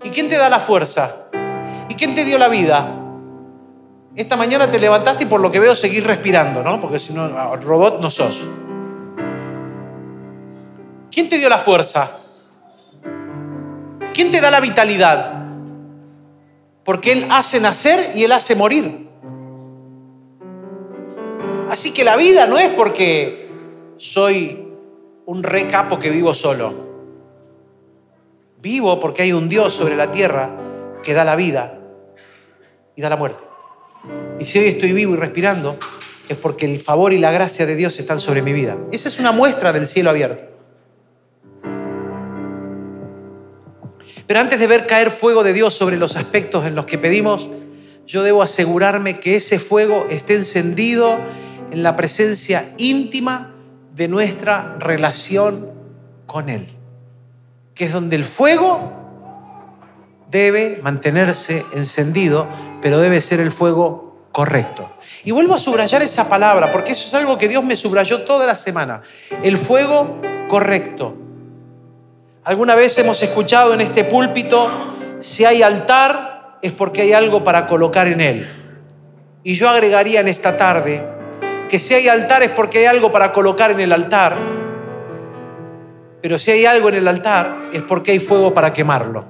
[0.05, 1.29] ¿Y quién te da la fuerza?
[1.89, 2.95] ¿Y quién te dio la vida?
[4.15, 6.79] Esta mañana te levantaste y por lo que veo seguís respirando, ¿no?
[6.79, 8.45] Porque si no, ah, robot no sos.
[11.11, 12.19] ¿Quién te dio la fuerza?
[14.13, 15.43] ¿Quién te da la vitalidad?
[16.83, 19.09] Porque Él hace nacer y Él hace morir.
[21.71, 23.49] Así que la vida no es porque
[23.97, 24.67] soy
[25.25, 26.84] un recapo que vivo solo.
[28.65, 30.49] Vivo porque hay un Dios sobre la tierra
[31.03, 31.77] que da la vida
[32.95, 33.43] y da la muerte.
[34.39, 35.77] Y si hoy estoy vivo y respirando,
[36.27, 38.75] es porque el favor y la gracia de Dios están sobre mi vida.
[38.91, 40.45] Esa es una muestra del cielo abierto.
[44.25, 47.47] Pero antes de ver caer fuego de Dios sobre los aspectos en los que pedimos,
[48.07, 51.19] yo debo asegurarme que ese fuego esté encendido
[51.69, 53.53] en la presencia íntima
[53.93, 55.69] de nuestra relación
[56.25, 56.74] con Él,
[57.75, 58.93] que es donde el fuego
[60.31, 62.47] debe mantenerse encendido,
[62.81, 64.89] pero debe ser el fuego correcto.
[65.23, 68.45] Y vuelvo a subrayar esa palabra, porque eso es algo que Dios me subrayó toda
[68.45, 69.01] la semana.
[69.43, 71.15] El fuego correcto.
[72.43, 74.69] Alguna vez hemos escuchado en este púlpito,
[75.19, 78.47] si hay altar es porque hay algo para colocar en él.
[79.43, 81.03] Y yo agregaría en esta tarde
[81.69, 84.35] que si hay altar es porque hay algo para colocar en el altar,
[86.25, 89.25] pero si hay algo en el altar es porque hay fuego para quemarlo.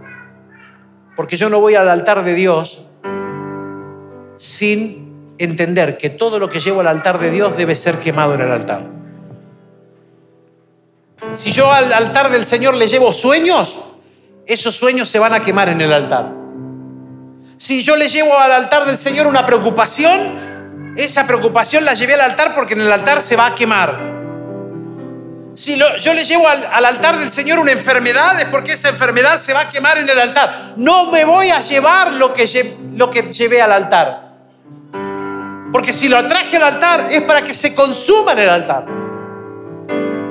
[1.17, 2.85] Porque yo no voy al altar de Dios
[4.37, 8.39] sin entender que todo lo que llevo al altar de Dios debe ser quemado en
[8.39, 8.83] el altar.
[11.33, 13.77] Si yo al altar del Señor le llevo sueños,
[14.47, 16.31] esos sueños se van a quemar en el altar.
[17.57, 22.21] Si yo le llevo al altar del Señor una preocupación, esa preocupación la llevé al
[22.21, 24.14] altar porque en el altar se va a quemar.
[25.55, 29.37] Si yo le llevo al, al, altar del Señor una enfermedad, es porque esa enfermedad
[29.37, 30.73] se va a quemar en el altar.
[30.75, 34.33] No me voy a llevar lo que, que llevé al altar.
[35.71, 38.85] Porque si lo traje al altar es para que se consuma en el altar.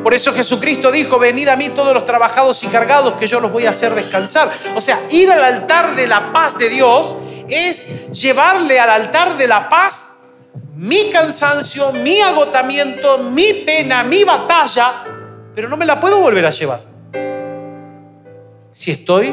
[0.02, 3.50] Por eso Jesucristo dijo, venid a mí todos los trabajados y cargados que yo los
[3.50, 4.50] voy a hacer descansar.
[4.74, 7.14] O sea, ir al altar de la paz de Dios
[7.48, 10.10] es llevarle al altar de la paz
[10.76, 15.04] mi cansancio, mi agotamiento, mi pena, mi batalla,
[15.54, 16.82] pero no me la puedo volver a llevar.
[18.70, 19.32] Si estoy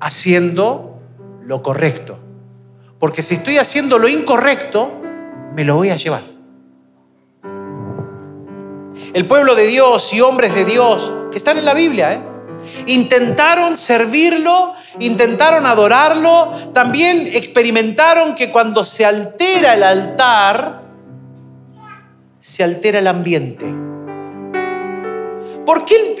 [0.00, 0.98] haciendo
[1.44, 2.18] lo correcto.
[2.98, 5.00] Porque si estoy haciendo lo incorrecto,
[5.54, 6.22] me lo voy a llevar.
[9.12, 12.20] El pueblo de Dios y hombres de Dios que están en la Biblia, ¿eh?
[12.86, 20.82] intentaron servirlo, intentaron adorarlo, también experimentaron que cuando se altera el altar,
[22.38, 23.66] se altera el ambiente.
[25.70, 26.16] ¿Por qué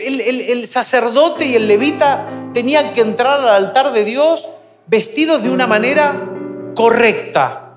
[0.48, 4.48] el, sacerdote y el levita tenían que entrar al altar de Dios
[4.86, 6.14] vestidos de una manera
[6.76, 7.74] correcta?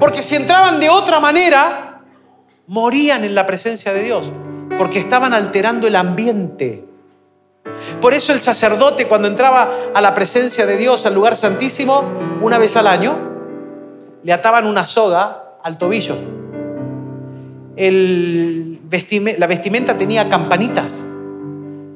[0.00, 2.02] Porque si entraban de otra manera,
[2.66, 4.28] morían en la presencia de Dios,
[4.76, 6.84] porque estaban alterando el ambiente.
[8.00, 12.02] Por eso el sacerdote cuando entraba a la presencia de Dios, al lugar santísimo,
[12.42, 13.16] una vez al año,
[14.24, 16.16] le ataban una soga al tobillo.
[17.76, 21.04] El la vestimenta tenía campanitas.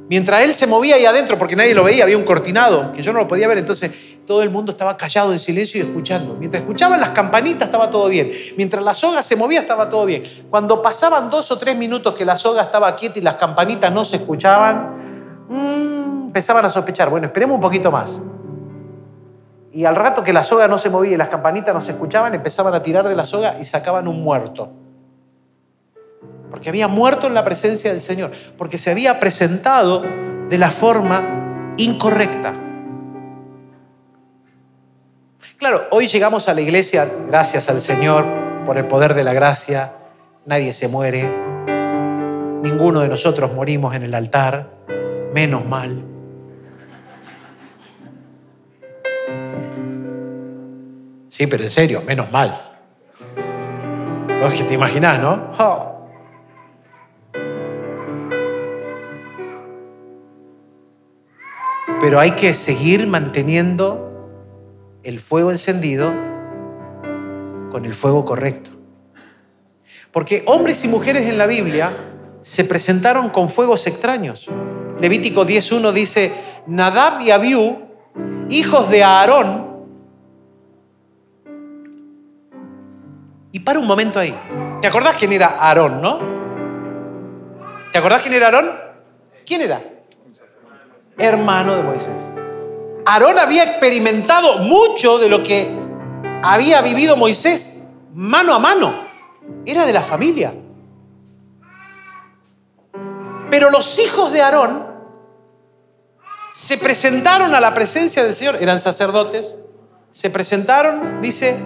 [0.09, 3.13] Mientras él se movía ahí adentro, porque nadie lo veía, había un cortinado que yo
[3.13, 3.95] no lo podía ver, entonces
[4.27, 6.37] todo el mundo estaba callado en silencio y escuchando.
[6.39, 8.31] Mientras escuchaban las campanitas estaba todo bien.
[8.57, 10.23] Mientras la soga se movía estaba todo bien.
[10.51, 14.05] Cuando pasaban dos o tres minutos que la soga estaba quieta y las campanitas no
[14.05, 18.21] se escuchaban, mmm, empezaban a sospechar, bueno, esperemos un poquito más.
[19.73, 22.35] Y al rato que la soga no se movía y las campanitas no se escuchaban,
[22.35, 24.71] empezaban a tirar de la soga y sacaban un muerto.
[26.53, 31.75] Porque había muerto en la presencia del Señor, porque se había presentado de la forma
[31.79, 32.53] incorrecta.
[35.57, 38.27] Claro, hoy llegamos a la iglesia, gracias al Señor,
[38.67, 39.95] por el poder de la gracia,
[40.45, 41.27] nadie se muere,
[42.63, 44.69] ninguno de nosotros morimos en el altar,
[45.33, 46.05] menos mal.
[51.29, 52.61] Sí, pero en serio, menos mal.
[54.47, 55.55] Es que te imaginas, ¿no?
[55.59, 56.02] Oh.
[62.03, 66.13] Pero hay que seguir manteniendo el fuego encendido
[67.71, 68.71] con el fuego correcto.
[70.11, 71.93] Porque hombres y mujeres en la Biblia
[72.43, 74.49] se presentaron con fuegos extraños.
[75.01, 76.33] Levítico 10.1 dice,
[76.67, 77.83] Nadab y Abiú,
[78.49, 79.71] hijos de Aarón,
[83.53, 84.35] y para un momento ahí.
[84.81, 86.19] ¿Te acordás quién era Aarón, no?
[87.93, 88.71] ¿Te acordás quién era Aarón?
[89.47, 89.92] ¿Quién era?
[91.19, 92.23] Hermano de Moisés.
[93.05, 95.69] Aarón había experimentado mucho de lo que
[96.43, 97.85] había vivido Moisés
[98.15, 98.93] mano a mano.
[99.67, 100.55] Era de la familia.
[103.51, 104.87] Pero los hijos de Aarón
[106.55, 109.55] se presentaron a la presencia del Señor, eran sacerdotes,
[110.11, 111.59] se presentaron, dice,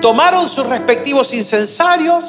[0.00, 2.24] tomaron sus respectivos incensarios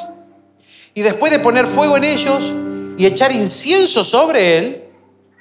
[0.94, 2.52] y después de poner fuego en ellos
[2.98, 4.81] y echar incienso sobre él,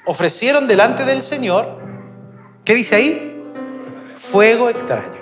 [0.06, 1.82] ofrecieron delante del Señor
[2.66, 3.43] ¿Qué dice ahí?
[4.16, 5.20] Fuego extraño.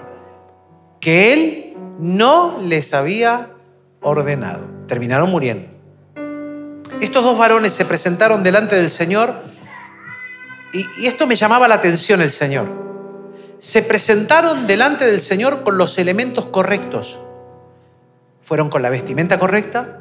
[0.99, 3.51] Que él no les había
[4.01, 4.67] ordenado.
[4.87, 5.69] Terminaron muriendo.
[6.99, 9.33] Estos dos varones se presentaron delante del Señor
[10.73, 12.67] y, esto me llamaba la atención el Señor,
[13.57, 17.19] se presentaron delante del Señor con los elementos correctos.
[18.43, 19.99] Fueron con la vestimenta correcta,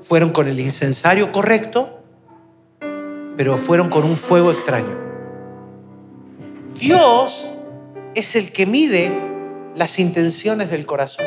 [0.00, 1.99] fueron con el incensario correcto,
[3.40, 4.98] pero fueron con un fuego extraño.
[6.74, 7.48] Dios
[8.14, 9.10] es el que mide
[9.74, 11.24] las intenciones del corazón.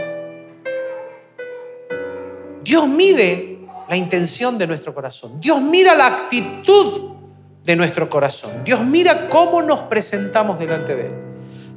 [2.63, 5.41] Dios mide la intención de nuestro corazón.
[5.41, 7.15] Dios mira la actitud
[7.63, 8.63] de nuestro corazón.
[8.63, 11.13] Dios mira cómo nos presentamos delante de Él.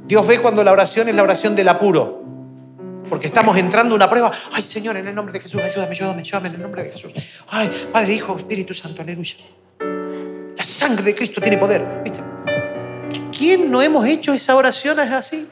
[0.05, 2.21] Dios ve cuando la oración es la oración del apuro.
[3.09, 4.31] Porque estamos entrando a una prueba.
[4.51, 7.11] Ay, Señor, en el nombre de Jesús, ayúdame, ayúdame, ayúdame en el nombre de Jesús.
[7.47, 9.37] Ay, Padre, Hijo, Espíritu Santo, aleluya.
[10.57, 12.01] La sangre de Cristo tiene poder.
[12.03, 12.21] ¿Viste?
[13.37, 15.47] ¿Quién no hemos hecho esa oración es así?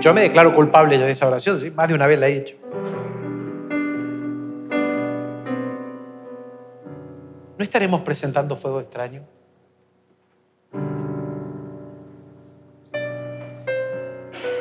[0.00, 2.56] Yo me declaro culpable de esa oración, más de una vez la he hecho.
[7.56, 9.22] ¿No estaremos presentando fuego extraño?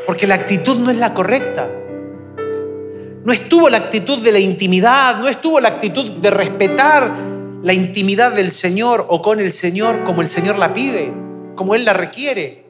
[0.06, 1.68] Porque la actitud no es la correcta.
[3.24, 7.31] No estuvo la actitud de la intimidad, no estuvo la actitud de respetar
[7.64, 11.14] la intimidad del Señor o con el Señor como el Señor la pide,
[11.55, 12.66] como Él la requiere.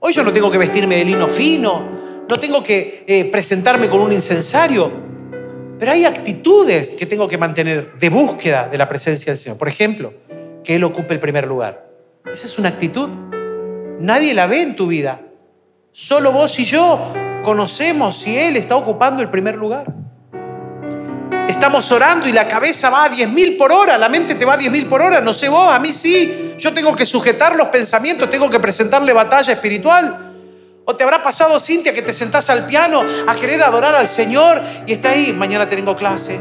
[0.00, 4.00] Hoy yo no tengo que vestirme de lino fino, no tengo que eh, presentarme con
[4.00, 4.90] un incensario,
[5.78, 9.58] pero hay actitudes que tengo que mantener de búsqueda de la presencia del Señor.
[9.58, 10.14] Por ejemplo,
[10.62, 11.86] que Él ocupe el primer lugar.
[12.30, 13.10] Esa es una actitud.
[14.00, 15.20] Nadie la ve en tu vida.
[15.92, 17.12] Solo vos y yo
[17.42, 20.03] conocemos si Él está ocupando el primer lugar.
[21.48, 24.58] Estamos orando y la cabeza va a 10.000 por hora, la mente te va a
[24.58, 26.54] 10.000 por hora, no sé vos, a mí sí.
[26.58, 30.32] Yo tengo que sujetar los pensamientos, tengo que presentarle batalla espiritual.
[30.86, 34.60] ¿O te habrá pasado, Cintia, que te sentás al piano a querer adorar al Señor
[34.86, 36.40] y está ahí, mañana tengo clase,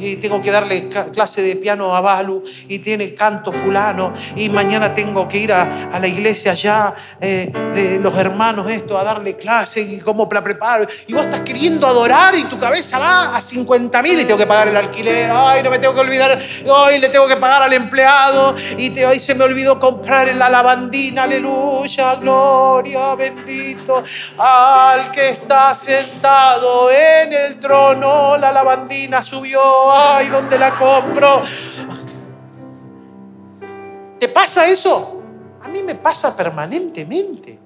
[0.00, 4.94] y tengo que darle clase de piano a Balu y tiene canto fulano y mañana
[4.94, 9.36] tengo que ir a, a la iglesia allá eh, de los hermanos esto a darle
[9.36, 10.86] clase y cómo la preparo.
[11.06, 14.46] Y vos estás queriendo adorar y tu cabeza va a 50 mil y tengo que
[14.46, 15.30] pagar el alquiler.
[15.32, 19.06] Ay no me tengo que olvidar hoy le tengo que pagar al empleado y te,
[19.06, 21.24] hoy se me olvidó comprar la lavandina.
[21.24, 24.02] Aleluya gloria bendito
[24.38, 28.36] al que está sentado en el trono.
[28.36, 31.42] La lavandina subió ay, ¿dónde la compro?
[34.18, 35.22] ¿Te pasa eso?
[35.62, 37.58] A mí me pasa permanentemente.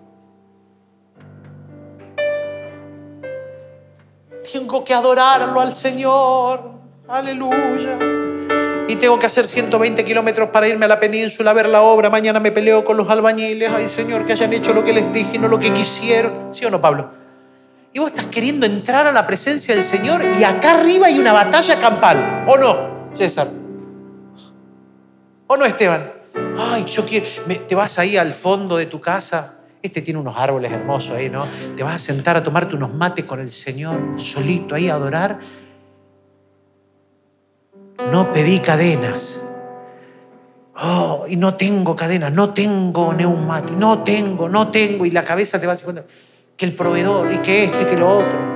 [4.51, 6.73] Tengo que adorarlo al Señor.
[7.09, 7.99] Aleluya.
[8.89, 12.11] Y tengo que hacer 120 kilómetros para irme a la península a ver la obra.
[12.11, 13.71] Mañana me peleo con los albañiles.
[13.75, 16.49] Ay, Señor, que hayan hecho lo que les dije y no lo que quisieron.
[16.53, 17.22] ¿Sí o no, Pablo?
[17.93, 21.33] Y vos estás queriendo entrar a la presencia del Señor y acá arriba hay una
[21.33, 22.45] batalla campal.
[22.47, 23.49] ¿O no, César?
[25.47, 26.11] ¿O no, Esteban?
[26.59, 27.27] Ay, yo quiero.
[27.69, 29.59] te vas ahí al fondo de tu casa.
[29.83, 31.45] Este tiene unos árboles hermosos ahí, ¿no?
[31.77, 35.41] Te vas a sentar a tomarte unos mates con el Señor, solito ahí a adorar.
[38.11, 39.39] No pedí cadenas.
[40.75, 45.05] Oh, y no tengo cadenas, no tengo neumáticos, no tengo, no tengo.
[45.05, 45.77] Y la cabeza te va a
[46.57, 48.53] que el proveedor y que esto y que lo otro.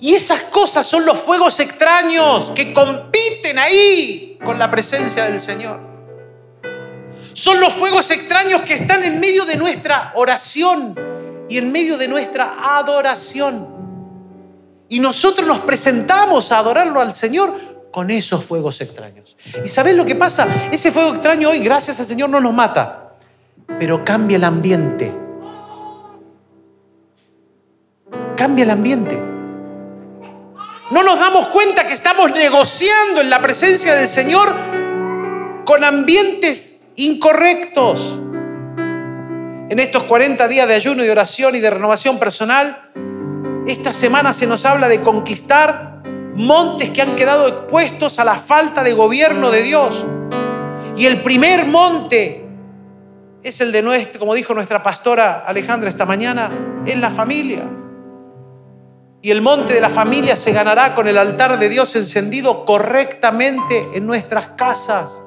[0.00, 5.80] Y esas cosas son los fuegos extraños que compiten ahí con la presencia del Señor.
[7.32, 10.94] Son los fuegos extraños que están en medio de nuestra oración
[11.48, 13.66] y en medio de nuestra adoración.
[14.88, 19.36] Y nosotros nos presentamos a adorarlo al Señor con esos fuegos extraños.
[19.64, 20.68] ¿Y sabes lo que pasa?
[20.70, 23.03] Ese fuego extraño hoy, gracias al Señor, no nos mata
[23.66, 25.12] pero cambia el ambiente.
[28.36, 29.18] Cambia el ambiente.
[30.90, 34.54] No nos damos cuenta que estamos negociando en la presencia del Señor
[35.64, 38.20] con ambientes incorrectos.
[39.70, 42.90] En estos 40 días de ayuno y oración y de renovación personal,
[43.66, 46.02] esta semana se nos habla de conquistar
[46.34, 50.04] montes que han quedado expuestos a la falta de gobierno de Dios.
[50.96, 52.43] Y el primer monte
[53.44, 57.68] es el de nuestro, como dijo nuestra pastora Alejandra esta mañana, es la familia.
[59.20, 63.90] Y el monte de la familia se ganará con el altar de Dios encendido correctamente
[63.92, 65.22] en nuestras casas,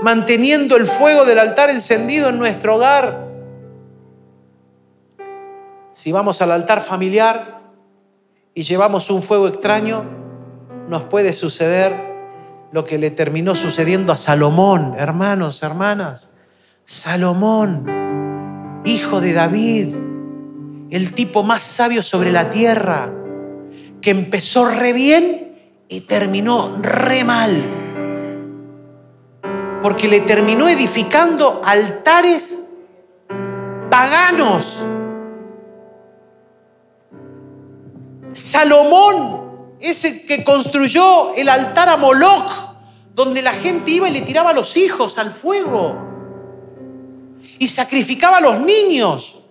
[0.00, 3.26] manteniendo el fuego del altar encendido en nuestro hogar.
[5.90, 7.62] Si vamos al altar familiar
[8.54, 10.04] y llevamos un fuego extraño,
[10.88, 11.92] nos puede suceder
[12.70, 16.30] lo que le terminó sucediendo a Salomón, hermanos, hermanas
[16.88, 17.84] Salomón,
[18.84, 19.92] hijo de David,
[20.90, 23.12] el tipo más sabio sobre la tierra,
[24.00, 27.60] que empezó re bien y terminó re mal.
[29.82, 32.66] porque le terminó edificando altares
[33.90, 34.80] paganos.
[38.32, 42.50] Salomón es el que construyó el altar a Moloch,
[43.12, 46.06] donde la gente iba y le tiraba a los hijos al fuego
[47.58, 49.42] y sacrificaba a los niños.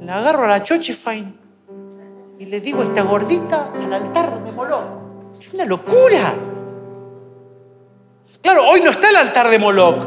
[0.00, 1.38] La agarro a la Chochifain
[2.38, 5.38] y le digo a esta gordita al altar de Moloch.
[5.38, 6.34] Es una locura.
[8.42, 10.06] Claro, hoy no está el altar de Moloch.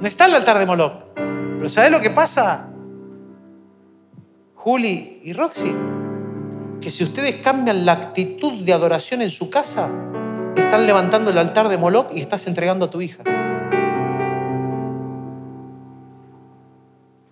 [0.00, 0.92] No está el altar de Moloch.
[1.14, 2.68] Pero ¿sabes lo que pasa?
[4.54, 5.74] Juli y Roxy,
[6.82, 9.90] que si ustedes cambian la actitud de adoración en su casa,
[10.54, 13.22] están levantando el altar de Moloch y estás entregando a tu hija.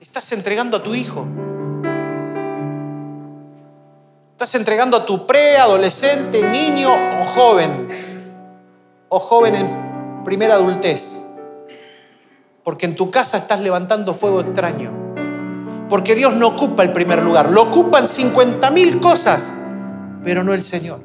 [0.08, 1.26] Estás entregando a tu hijo.
[4.32, 7.86] Estás entregando a tu preadolescente, niño o joven,
[9.10, 11.20] o joven en primera adultez.
[12.64, 14.90] Porque en tu casa estás levantando fuego extraño.
[15.90, 17.50] Porque Dios no ocupa el primer lugar.
[17.50, 19.52] Lo ocupan 50 mil cosas,
[20.24, 21.00] pero no el Señor.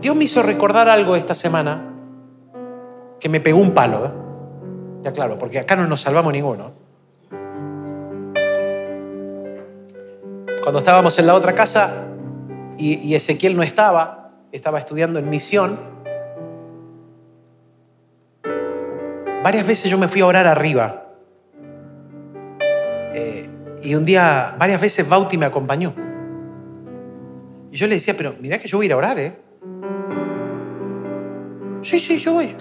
[0.00, 1.95] Dios me hizo recordar algo esta semana
[3.26, 4.06] que me pegó un palo.
[4.06, 4.10] ¿eh?
[5.02, 6.70] Ya claro, porque acá no nos salvamos ninguno.
[10.62, 12.06] Cuando estábamos en la otra casa
[12.78, 15.76] y, Ezequiel no estaba, estaba estudiando en misión,
[19.42, 21.08] varias veces yo me fui a orar arriba.
[23.12, 23.50] Eh,
[23.82, 25.92] y un día, varias veces Bauti me acompañó.
[27.72, 29.36] Y yo le decía, pero mirá que yo voy a ir a orar, ¿eh?
[31.82, 32.54] Sí, sí, yo voy.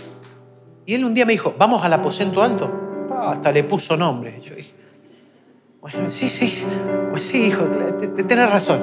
[0.86, 2.70] Y él un día me dijo, vamos al aposento alto.
[3.12, 4.40] Ah, hasta le puso nombre.
[4.42, 4.74] Yo dije,
[5.82, 6.64] bueno, sí, sí,
[7.12, 7.64] pues sí, hijo,
[8.16, 8.80] tenés razón.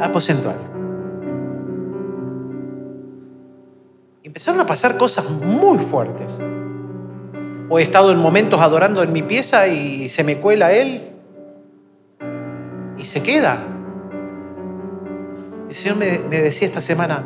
[0.00, 0.66] Aposento alto.
[4.22, 6.38] Y empezaron a pasar cosas muy fuertes.
[7.68, 11.12] O he estado en momentos adorando en mi pieza y se me cuela él
[12.98, 13.64] y se queda.
[15.68, 17.24] El Señor me, me decía esta semana,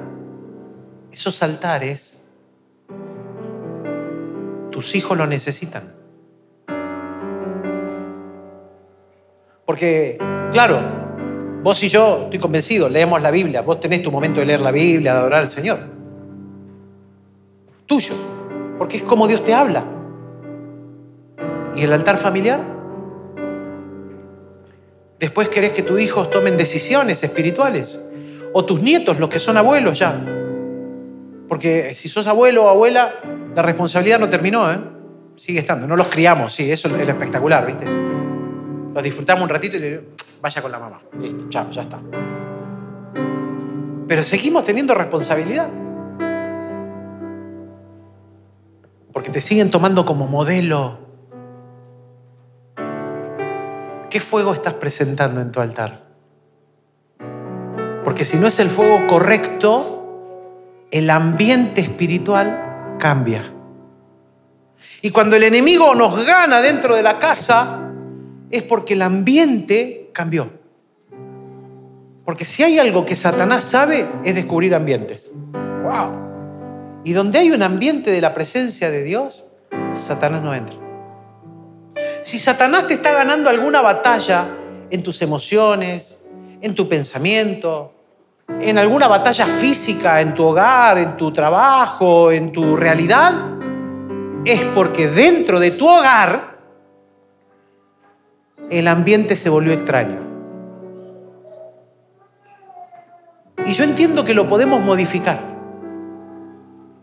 [1.11, 2.16] esos altares,
[4.77, 5.95] tus hijos lo necesitan.
[9.65, 10.19] Porque,
[10.53, 10.79] claro,
[11.63, 14.73] vos y yo, estoy convencido, leemos la Biblia, vos tenés tu momento de leer la
[14.73, 15.79] Biblia, de adorar al Señor.
[17.87, 18.13] Tuyo,
[18.77, 19.83] porque es como Dios te habla.
[21.75, 22.61] ¿Y el altar familiar?
[25.19, 27.99] Después querés que tus hijos tomen decisiones espirituales.
[28.53, 30.23] O tus nietos, los que son abuelos ya.
[31.49, 33.15] Porque si sos abuelo o abuela,
[33.57, 34.79] la responsabilidad no terminó, ¿eh?
[35.35, 35.87] Sigue estando.
[35.87, 37.87] No los criamos, sí, eso es espectacular, ¿viste?
[37.87, 40.03] Los disfrutamos un ratito y le digo,
[40.43, 41.01] vaya con la mamá.
[41.19, 41.99] Listo, chao, ya está.
[44.07, 45.71] Pero seguimos teniendo responsabilidad.
[49.15, 50.99] Porque te siguen tomando como modelo.
[54.11, 56.05] ¿Qué fuego estás presentando en tu altar?
[58.05, 62.65] Porque si no es el fuego correcto, el ambiente espiritual
[62.99, 63.53] cambia.
[65.03, 67.93] Y cuando el enemigo nos gana dentro de la casa,
[68.51, 70.51] es porque el ambiente cambió.
[72.25, 75.31] Porque si hay algo que Satanás sabe, es descubrir ambientes.
[75.53, 77.03] ¡Wow!
[77.05, 79.45] Y donde hay un ambiente de la presencia de Dios,
[79.93, 80.75] Satanás no entra.
[82.23, 84.49] Si Satanás te está ganando alguna batalla
[84.91, 86.19] en tus emociones,
[86.61, 87.93] en tu pensamiento,
[88.49, 93.33] en alguna batalla física, en tu hogar, en tu trabajo, en tu realidad,
[94.45, 96.57] es porque dentro de tu hogar
[98.71, 100.21] el ambiente se volvió extraño.
[103.67, 105.41] Y yo entiendo que lo podemos modificar.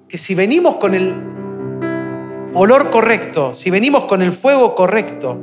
[0.08, 1.14] Que si venimos con el
[2.54, 5.38] olor correcto, si venimos con el fuego correcto,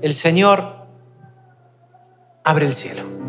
[0.00, 0.62] el Señor
[2.42, 3.23] abre el cielo.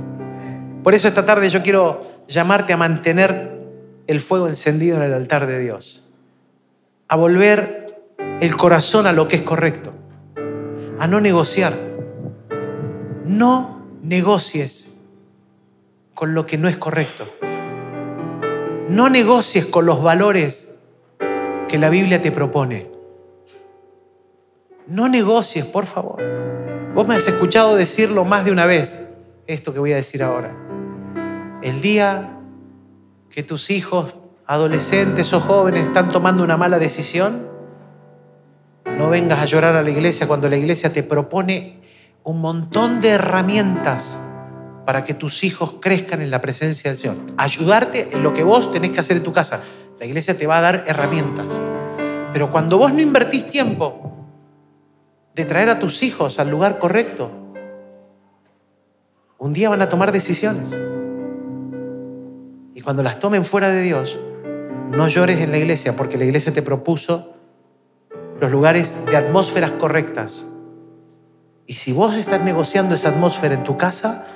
[0.85, 3.59] Por eso esta tarde yo quiero llamarte a mantener
[4.05, 6.07] el fuego encendido en el altar de Dios,
[7.07, 8.03] a volver
[8.39, 9.93] el corazón a lo que es correcto,
[10.99, 11.73] a no negociar.
[13.25, 14.95] No negocies
[16.13, 17.27] con lo que no es correcto.
[18.87, 20.77] No negocies con los valores
[21.67, 22.91] que la Biblia te propone.
[24.85, 26.21] No negocies, por favor.
[26.93, 29.09] Vos me has escuchado decirlo más de una vez,
[29.47, 30.64] esto que voy a decir ahora.
[31.65, 32.29] El día
[33.31, 34.13] que tus hijos,
[34.45, 37.47] adolescentes o jóvenes, están tomando una mala decisión,
[38.99, 41.81] no vengas a llorar a la iglesia cuando la iglesia te propone
[42.23, 44.19] un montón de herramientas
[44.85, 47.17] para que tus hijos crezcan en la presencia del Señor.
[47.35, 49.63] Ayudarte en lo que vos tenés que hacer en tu casa.
[49.99, 51.47] La iglesia te va a dar herramientas.
[52.31, 54.13] Pero cuando vos no invertís tiempo
[55.33, 57.31] de traer a tus hijos al lugar correcto,
[59.39, 60.75] un día van a tomar decisiones.
[62.85, 64.19] Cuando las tomen fuera de Dios,
[64.91, 67.35] no llores en la iglesia porque la iglesia te propuso
[68.39, 70.45] los lugares de atmósferas correctas.
[71.65, 74.27] Y si vos estás negociando esa atmósfera en tu casa,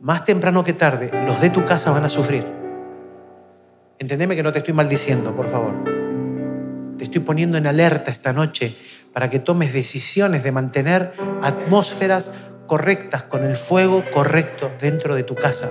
[0.00, 2.46] más temprano que tarde, los de tu casa van a sufrir.
[3.98, 5.74] Entendeme que no te estoy maldiciendo, por favor.
[6.96, 8.74] Te estoy poniendo en alerta esta noche
[9.12, 11.12] para que tomes decisiones de mantener
[11.42, 12.30] atmósferas
[12.66, 15.68] correctas con el fuego correcto dentro de tu casa.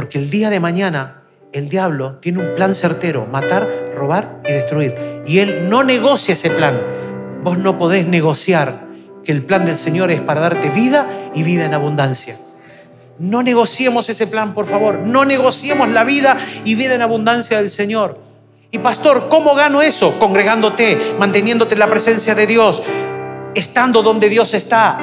[0.00, 4.94] Porque el día de mañana el diablo tiene un plan certero, matar, robar y destruir.
[5.26, 6.80] Y él no negocia ese plan.
[7.44, 8.86] Vos no podés negociar
[9.22, 12.38] que el plan del Señor es para darte vida y vida en abundancia.
[13.18, 15.00] No negociemos ese plan, por favor.
[15.00, 16.34] No negociemos la vida
[16.64, 18.18] y vida en abundancia del Señor.
[18.70, 20.18] Y pastor, ¿cómo gano eso?
[20.18, 22.82] Congregándote, manteniéndote en la presencia de Dios,
[23.54, 24.96] estando donde Dios está.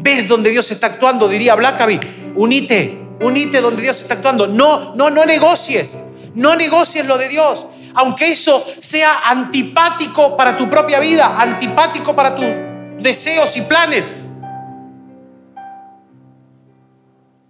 [0.00, 1.28] ¿Ves donde Dios está actuando?
[1.28, 2.00] Diría Blackaby,
[2.36, 4.46] unite, unite donde Dios está actuando.
[4.46, 5.96] No, no, no negocies.
[6.34, 7.66] No negocies lo de Dios.
[7.94, 12.46] Aunque eso sea antipático para tu propia vida, antipático para tus
[13.02, 14.08] deseos y planes.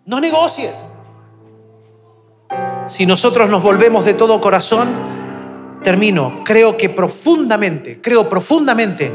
[0.07, 0.73] No negocies.
[2.87, 4.89] Si nosotros nos volvemos de todo corazón,
[5.83, 9.13] termino, creo que profundamente, creo profundamente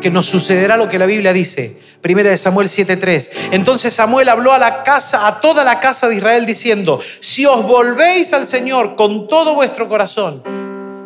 [0.00, 1.80] que nos sucederá lo que la Biblia dice.
[2.02, 3.30] Primera de Samuel 7:3.
[3.52, 7.66] Entonces Samuel habló a la casa, a toda la casa de Israel diciendo: Si os
[7.66, 10.42] volvéis al Señor con todo vuestro corazón,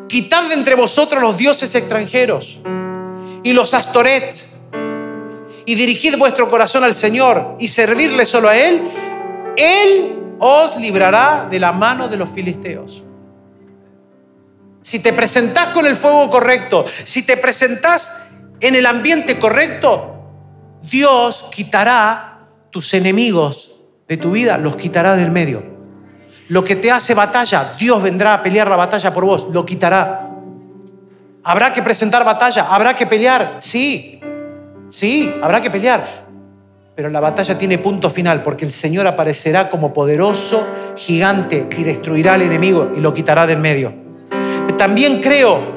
[0.08, 2.58] quitad de entre vosotros los dioses extranjeros
[3.42, 4.54] y los astoret,
[5.66, 8.80] y dirigid vuestro corazón al Señor y servirle solo a Él,
[9.56, 13.02] él os librará de la mano de los filisteos.
[14.82, 18.28] Si te presentás con el fuego correcto, si te presentás
[18.60, 20.13] en el ambiente correcto,
[20.90, 23.70] Dios quitará tus enemigos
[24.08, 25.62] de tu vida, los quitará del medio.
[26.48, 30.30] Lo que te hace batalla, Dios vendrá a pelear la batalla por vos, lo quitará.
[31.42, 32.66] ¿Habrá que presentar batalla?
[32.68, 33.56] ¿Habrá que pelear?
[33.60, 34.20] Sí,
[34.88, 36.24] sí, habrá que pelear.
[36.94, 40.66] Pero la batalla tiene punto final porque el Señor aparecerá como poderoso
[40.96, 43.92] gigante y destruirá al enemigo y lo quitará del medio.
[44.78, 45.73] También creo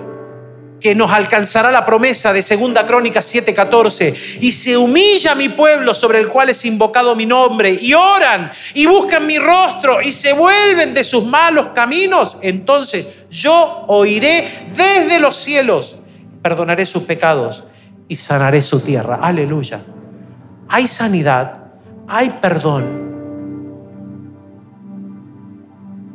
[0.80, 6.20] que nos alcanzará la promesa de Segunda Crónica 7:14 y se humilla mi pueblo sobre
[6.20, 10.94] el cual es invocado mi nombre y oran y buscan mi rostro y se vuelven
[10.94, 15.98] de sus malos caminos, entonces yo oiré desde los cielos,
[16.42, 17.64] perdonaré sus pecados
[18.08, 19.20] y sanaré su tierra.
[19.22, 19.82] Aleluya
[20.70, 21.60] hay sanidad,
[22.08, 23.06] hay perdón,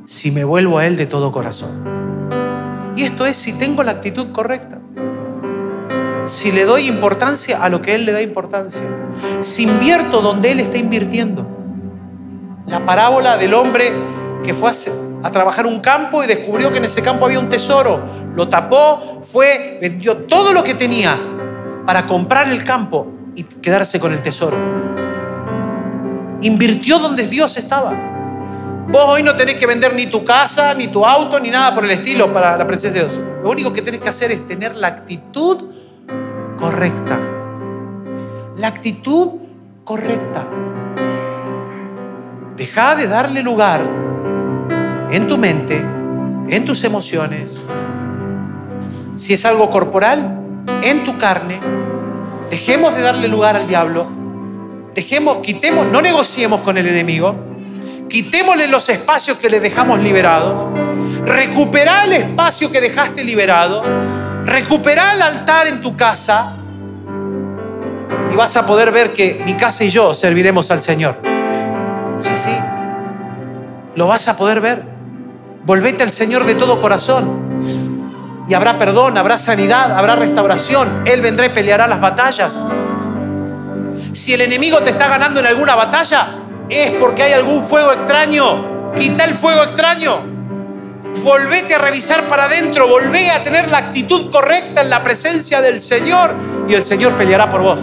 [0.04, 2.11] si me vuelvo a Él de todo corazón.
[2.96, 4.78] Y esto es si tengo la actitud correcta.
[6.26, 8.82] Si le doy importancia a lo que Él le da importancia.
[9.40, 11.46] Si invierto donde Él está invirtiendo.
[12.66, 13.92] La parábola del hombre
[14.44, 14.70] que fue
[15.22, 18.00] a, trabajar un campo y descubrió que en ese campo había un tesoro.
[18.34, 21.18] Lo tapó, fue, vendió todo lo que tenía
[21.86, 24.56] para comprar el campo y quedarse con el tesoro.
[26.40, 28.11] Invirtió donde Dios estaba.
[28.88, 31.84] Vos hoy no tenés que vender ni tu casa, ni tu auto, ni nada por
[31.84, 33.20] el estilo para la presencia de Dios.
[33.42, 35.64] Lo único que tenés que hacer es tener la actitud
[36.58, 37.18] correcta.
[38.56, 39.40] La actitud
[39.84, 40.46] correcta.
[42.56, 43.80] Deja de darle lugar
[45.10, 47.60] en tu mente, en tus emociones.
[49.16, 50.40] Si es algo corporal,
[50.82, 51.60] en tu carne,
[52.52, 54.06] Dejemos de darle lugar al diablo.
[54.94, 57.34] Dejemos, quitemos, no negociemos con el enemigo.
[58.12, 60.78] Quitémosle los espacios que le dejamos liberados.
[61.24, 63.82] Recuperá el espacio que dejaste liberado.
[64.44, 66.54] Recuperá el altar en tu casa.
[68.30, 71.16] Y vas a poder ver que mi casa y yo serviremos al Señor.
[72.18, 72.54] Sí, sí.
[73.94, 74.82] Lo vas a poder ver.
[75.64, 77.40] Volvete al Señor de todo corazón
[78.46, 81.04] y habrá perdón, habrá sanidad, habrá restauración.
[81.06, 82.60] Él vendrá y peleará las batallas.
[84.12, 86.41] Si el enemigo te está ganando en alguna batalla,
[86.74, 88.92] es porque hay algún fuego extraño.
[88.96, 90.20] Quita el fuego extraño.
[91.24, 95.82] Volvete a revisar para adentro, volvé a tener la actitud correcta en la presencia del
[95.82, 96.34] Señor
[96.68, 97.80] y el Señor peleará por vos.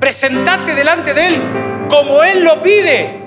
[0.00, 1.40] Presentate delante de Él
[1.88, 3.22] como Él lo pide,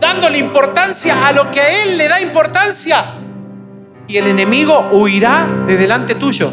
[0.00, 3.04] dándole importancia a lo que a Él le da importancia
[4.08, 6.50] y el enemigo huirá de delante tuyo,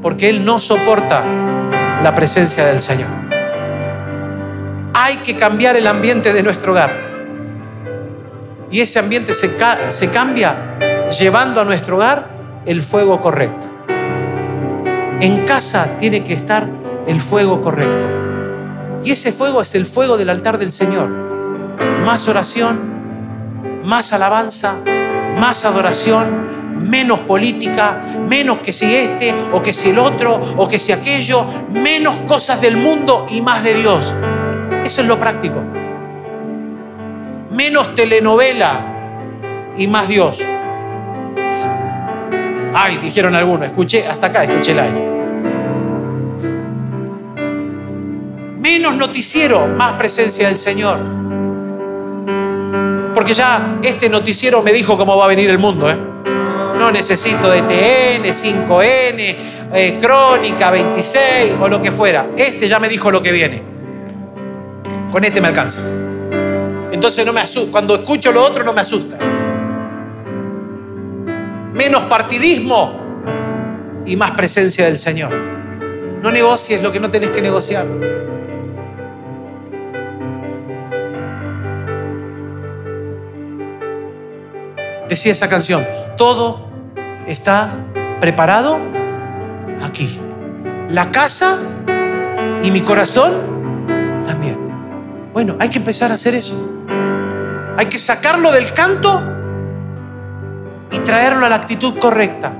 [0.00, 1.22] porque él no soporta
[2.02, 3.31] la presencia del Señor.
[4.94, 6.90] Hay que cambiar el ambiente de nuestro hogar.
[8.70, 10.76] Y ese ambiente se, ca- se cambia
[11.18, 12.28] llevando a nuestro hogar
[12.66, 13.68] el fuego correcto.
[15.20, 16.66] En casa tiene que estar
[17.06, 18.06] el fuego correcto.
[19.04, 21.08] Y ese fuego es el fuego del altar del Señor.
[22.04, 24.76] Más oración, más alabanza,
[25.38, 30.78] más adoración, menos política, menos que si este o que si el otro o que
[30.78, 34.14] si aquello, menos cosas del mundo y más de Dios.
[34.84, 35.60] Eso es lo práctico.
[37.50, 38.92] Menos telenovela
[39.76, 40.38] y más Dios.
[42.74, 45.12] Ay, dijeron algunos, escuché hasta acá, escuché el aire.
[48.58, 50.98] Menos noticiero, más presencia del Señor.
[53.14, 55.90] Porque ya este noticiero me dijo cómo va a venir el mundo.
[55.90, 55.96] ¿eh?
[56.78, 59.36] No necesito de TN, 5N,
[59.74, 62.30] eh, Crónica 26 o lo que fuera.
[62.36, 63.71] Este ya me dijo lo que viene.
[65.12, 65.82] Con este me alcanza.
[66.90, 67.70] Entonces no me asusta.
[67.70, 69.18] Cuando escucho lo otro no me asusta.
[71.74, 72.98] Menos partidismo
[74.06, 75.30] y más presencia del Señor.
[76.22, 77.84] No negocies lo que no tenés que negociar.
[85.10, 85.86] Decía esa canción,
[86.16, 86.70] todo
[87.26, 87.70] está
[88.18, 88.78] preparado
[89.84, 90.18] aquí.
[90.88, 91.58] La casa
[92.62, 93.61] y mi corazón.
[95.32, 96.54] Bueno, hay que empezar a hacer eso.
[97.76, 99.20] Hay que sacarlo del canto
[100.90, 102.52] y traerlo a la actitud correcta.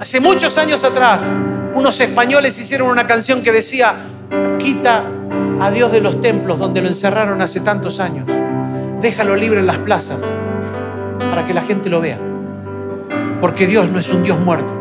[0.00, 1.30] Hace muchos años atrás,
[1.74, 3.94] unos españoles hicieron una canción que decía,
[4.58, 5.04] quita
[5.60, 8.26] a Dios de los templos donde lo encerraron hace tantos años.
[9.00, 10.18] Déjalo libre en las plazas
[11.30, 12.18] para que la gente lo vea.
[13.40, 14.72] Porque Dios no es un Dios muerto.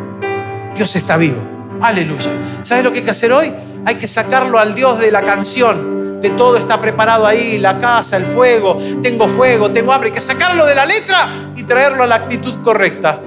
[0.76, 1.38] Dios está vivo.
[1.82, 2.32] Aleluya.
[2.64, 3.54] ¿Sabes lo que hay que hacer hoy?
[3.86, 5.91] Hay que sacarlo al Dios de la canción.
[6.22, 8.78] De todo está preparado ahí, la casa, el fuego.
[9.02, 10.10] Tengo fuego, tengo hambre.
[10.10, 13.20] Hay que sacarlo de la letra y traerlo a la actitud correcta.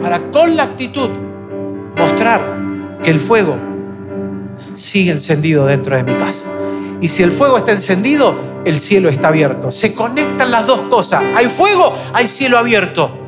[0.00, 1.10] Para con la actitud
[1.96, 2.40] mostrar
[3.02, 3.56] que el fuego
[4.74, 6.46] sigue encendido dentro de mi casa.
[7.00, 8.34] Y si el fuego está encendido,
[8.64, 9.70] el cielo está abierto.
[9.70, 11.22] Se conectan las dos cosas.
[11.34, 13.25] Hay fuego, hay cielo abierto.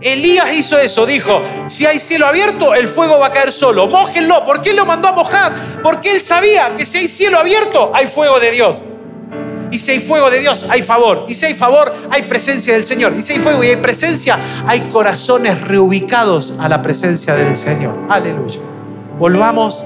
[0.00, 3.88] Elías hizo eso, dijo, si hay cielo abierto, el fuego va a caer solo.
[3.88, 4.44] Mójenlo.
[4.46, 5.52] ¿Por qué lo mandó a mojar?
[5.82, 8.82] Porque él sabía que si hay cielo abierto, hay fuego de Dios.
[9.70, 11.26] Y si hay fuego de Dios, hay favor.
[11.28, 13.12] Y si hay favor, hay presencia del Señor.
[13.18, 17.94] Y si hay fuego y hay presencia, hay corazones reubicados a la presencia del Señor.
[18.08, 18.60] Aleluya.
[19.18, 19.84] Volvamos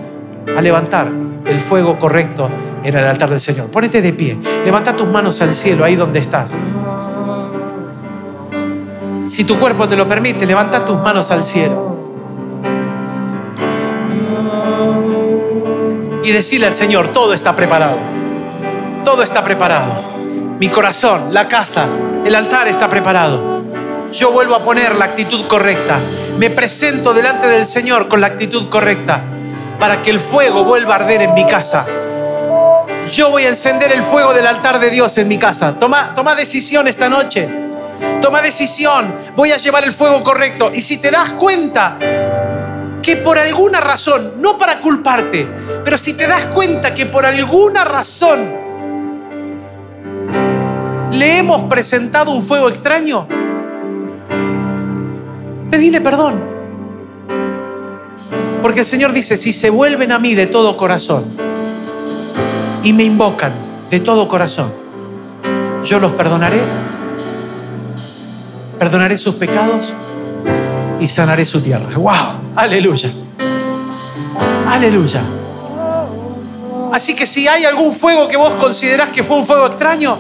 [0.57, 1.09] a levantar
[1.47, 2.49] el fuego correcto
[2.85, 3.71] en el altar del Señor.
[3.71, 4.37] Ponete de pie.
[4.65, 6.55] Levanta tus manos al cielo, ahí donde estás.
[9.25, 11.97] Si tu cuerpo te lo permite, levanta tus manos al cielo.
[16.25, 17.99] Y decirle al Señor, todo está preparado.
[19.05, 19.95] Todo está preparado.
[20.59, 21.87] Mi corazón, la casa,
[22.25, 23.63] el altar está preparado.
[24.13, 26.01] Yo vuelvo a poner la actitud correcta.
[26.39, 29.23] Me presento delante del Señor con la actitud correcta
[29.79, 31.87] para que el fuego vuelva a arder en mi casa.
[33.11, 35.79] Yo voy a encender el fuego del altar de Dios en mi casa.
[35.79, 37.62] Toma, toma decisión esta noche.
[38.23, 39.13] Toma decisión.
[39.37, 40.71] Voy a llevar el fuego correcto.
[40.73, 41.99] Y si te das cuenta
[43.03, 45.47] que por alguna razón, no para culparte,
[45.85, 48.63] pero si te das cuenta que por alguna razón
[51.11, 53.27] le hemos presentado un fuego extraño,
[55.71, 56.41] pedile perdón.
[58.63, 61.25] Porque el Señor dice, si se vuelven a mí de todo corazón
[62.85, 63.53] y me invocan
[63.91, 64.73] de todo corazón,
[65.83, 66.63] yo los perdonaré,
[68.83, 69.93] perdonaré sus pecados
[70.99, 71.89] y sanaré su tierra.
[71.95, 72.57] ¡Wow!
[72.57, 73.13] Aleluya.
[74.69, 75.23] Aleluya.
[76.93, 80.19] Así que si hay algún fuego que vos considerás que fue un fuego extraño,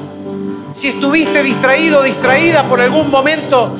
[0.70, 3.74] si estuviste distraído distraída por algún momento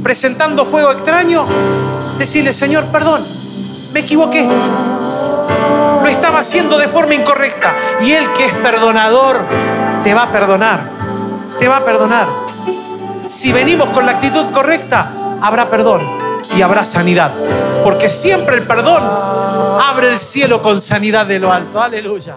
[0.00, 1.44] presentando fuego extraño,
[2.18, 3.24] decirle, Señor, perdón,
[3.92, 4.46] me equivoqué.
[6.02, 7.74] Lo estaba haciendo de forma incorrecta.
[8.00, 9.44] Y Él que es perdonador,
[10.04, 10.88] te va a perdonar.
[11.58, 12.41] Te va a perdonar.
[13.26, 16.02] Si venimos con la actitud correcta, habrá perdón
[16.54, 17.32] y habrá sanidad.
[17.84, 21.80] Porque siempre el perdón abre el cielo con sanidad de lo alto.
[21.80, 22.36] Aleluya.